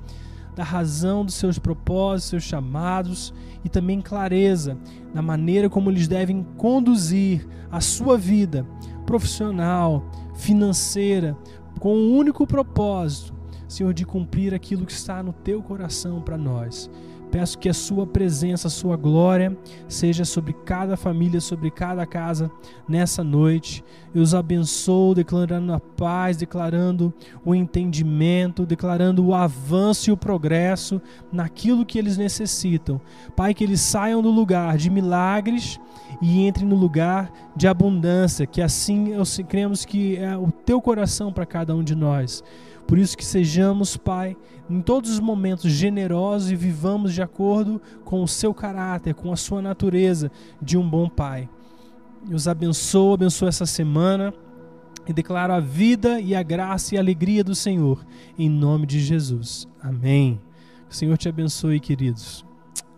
da 0.58 0.64
razão 0.64 1.24
dos 1.24 1.36
seus 1.36 1.56
propósitos, 1.56 2.30
seus 2.30 2.42
chamados 2.42 3.32
e 3.64 3.68
também 3.68 4.00
clareza 4.00 4.76
na 5.14 5.22
maneira 5.22 5.70
como 5.70 5.88
eles 5.88 6.08
devem 6.08 6.44
conduzir 6.56 7.46
a 7.70 7.80
sua 7.80 8.18
vida 8.18 8.66
profissional, 9.06 10.10
financeira, 10.34 11.36
com 11.78 11.94
um 11.94 12.16
único 12.16 12.44
propósito, 12.44 13.32
Senhor, 13.68 13.94
de 13.94 14.04
cumprir 14.04 14.52
aquilo 14.52 14.84
que 14.84 14.90
está 14.90 15.22
no 15.22 15.32
teu 15.32 15.62
coração 15.62 16.20
para 16.20 16.36
nós. 16.36 16.90
Peço 17.30 17.58
que 17.58 17.68
a 17.68 17.74
sua 17.74 18.06
presença, 18.06 18.68
a 18.68 18.70
sua 18.70 18.96
glória 18.96 19.56
seja 19.86 20.24
sobre 20.24 20.52
cada 20.52 20.96
família, 20.96 21.40
sobre 21.40 21.70
cada 21.70 22.06
casa 22.06 22.50
nessa 22.88 23.22
noite. 23.22 23.84
Eu 24.14 24.22
os 24.22 24.34
abençoo, 24.34 25.14
declarando 25.14 25.72
a 25.72 25.80
paz, 25.80 26.36
declarando 26.36 27.12
o 27.44 27.54
entendimento, 27.54 28.64
declarando 28.64 29.24
o 29.24 29.34
avanço 29.34 30.10
e 30.10 30.12
o 30.12 30.16
progresso 30.16 31.00
naquilo 31.30 31.84
que 31.84 31.98
eles 31.98 32.16
necessitam. 32.16 33.00
Pai, 33.36 33.52
que 33.52 33.64
eles 33.64 33.80
saiam 33.80 34.22
do 34.22 34.30
lugar 34.30 34.76
de 34.76 34.90
milagres 34.90 35.78
e 36.22 36.46
entrem 36.46 36.66
no 36.66 36.76
lugar 36.76 37.30
de 37.54 37.68
abundância, 37.68 38.46
que 38.46 38.62
assim 38.62 39.12
cremos 39.48 39.84
que 39.84 40.16
é 40.16 40.36
o 40.36 40.50
teu 40.50 40.80
coração 40.80 41.32
para 41.32 41.46
cada 41.46 41.74
um 41.74 41.82
de 41.82 41.94
nós. 41.94 42.42
Por 42.88 42.96
isso 42.96 43.18
que 43.18 43.24
sejamos, 43.24 43.98
Pai, 43.98 44.34
em 44.68 44.80
todos 44.80 45.10
os 45.10 45.20
momentos 45.20 45.70
generosos 45.70 46.50
e 46.50 46.56
vivamos 46.56 47.12
de 47.12 47.20
acordo 47.20 47.78
com 48.02 48.22
o 48.22 48.26
seu 48.26 48.54
caráter, 48.54 49.14
com 49.14 49.30
a 49.30 49.36
sua 49.36 49.60
natureza 49.60 50.32
de 50.60 50.78
um 50.78 50.88
bom 50.88 51.06
Pai. 51.06 51.50
Eu 52.26 52.34
os 52.34 52.48
abençoo, 52.48 53.12
abençoo 53.12 53.46
essa 53.46 53.66
semana 53.66 54.32
e 55.06 55.12
declaro 55.12 55.52
a 55.52 55.60
vida 55.60 56.18
e 56.18 56.34
a 56.34 56.42
graça 56.42 56.94
e 56.94 56.98
a 56.98 57.00
alegria 57.02 57.44
do 57.44 57.54
Senhor 57.54 58.04
em 58.38 58.48
nome 58.48 58.86
de 58.86 59.00
Jesus. 59.00 59.68
Amém. 59.82 60.40
O 60.88 60.94
Senhor 60.94 61.18
te 61.18 61.28
abençoe, 61.28 61.78
queridos. 61.78 62.42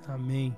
Amém. 0.07 0.55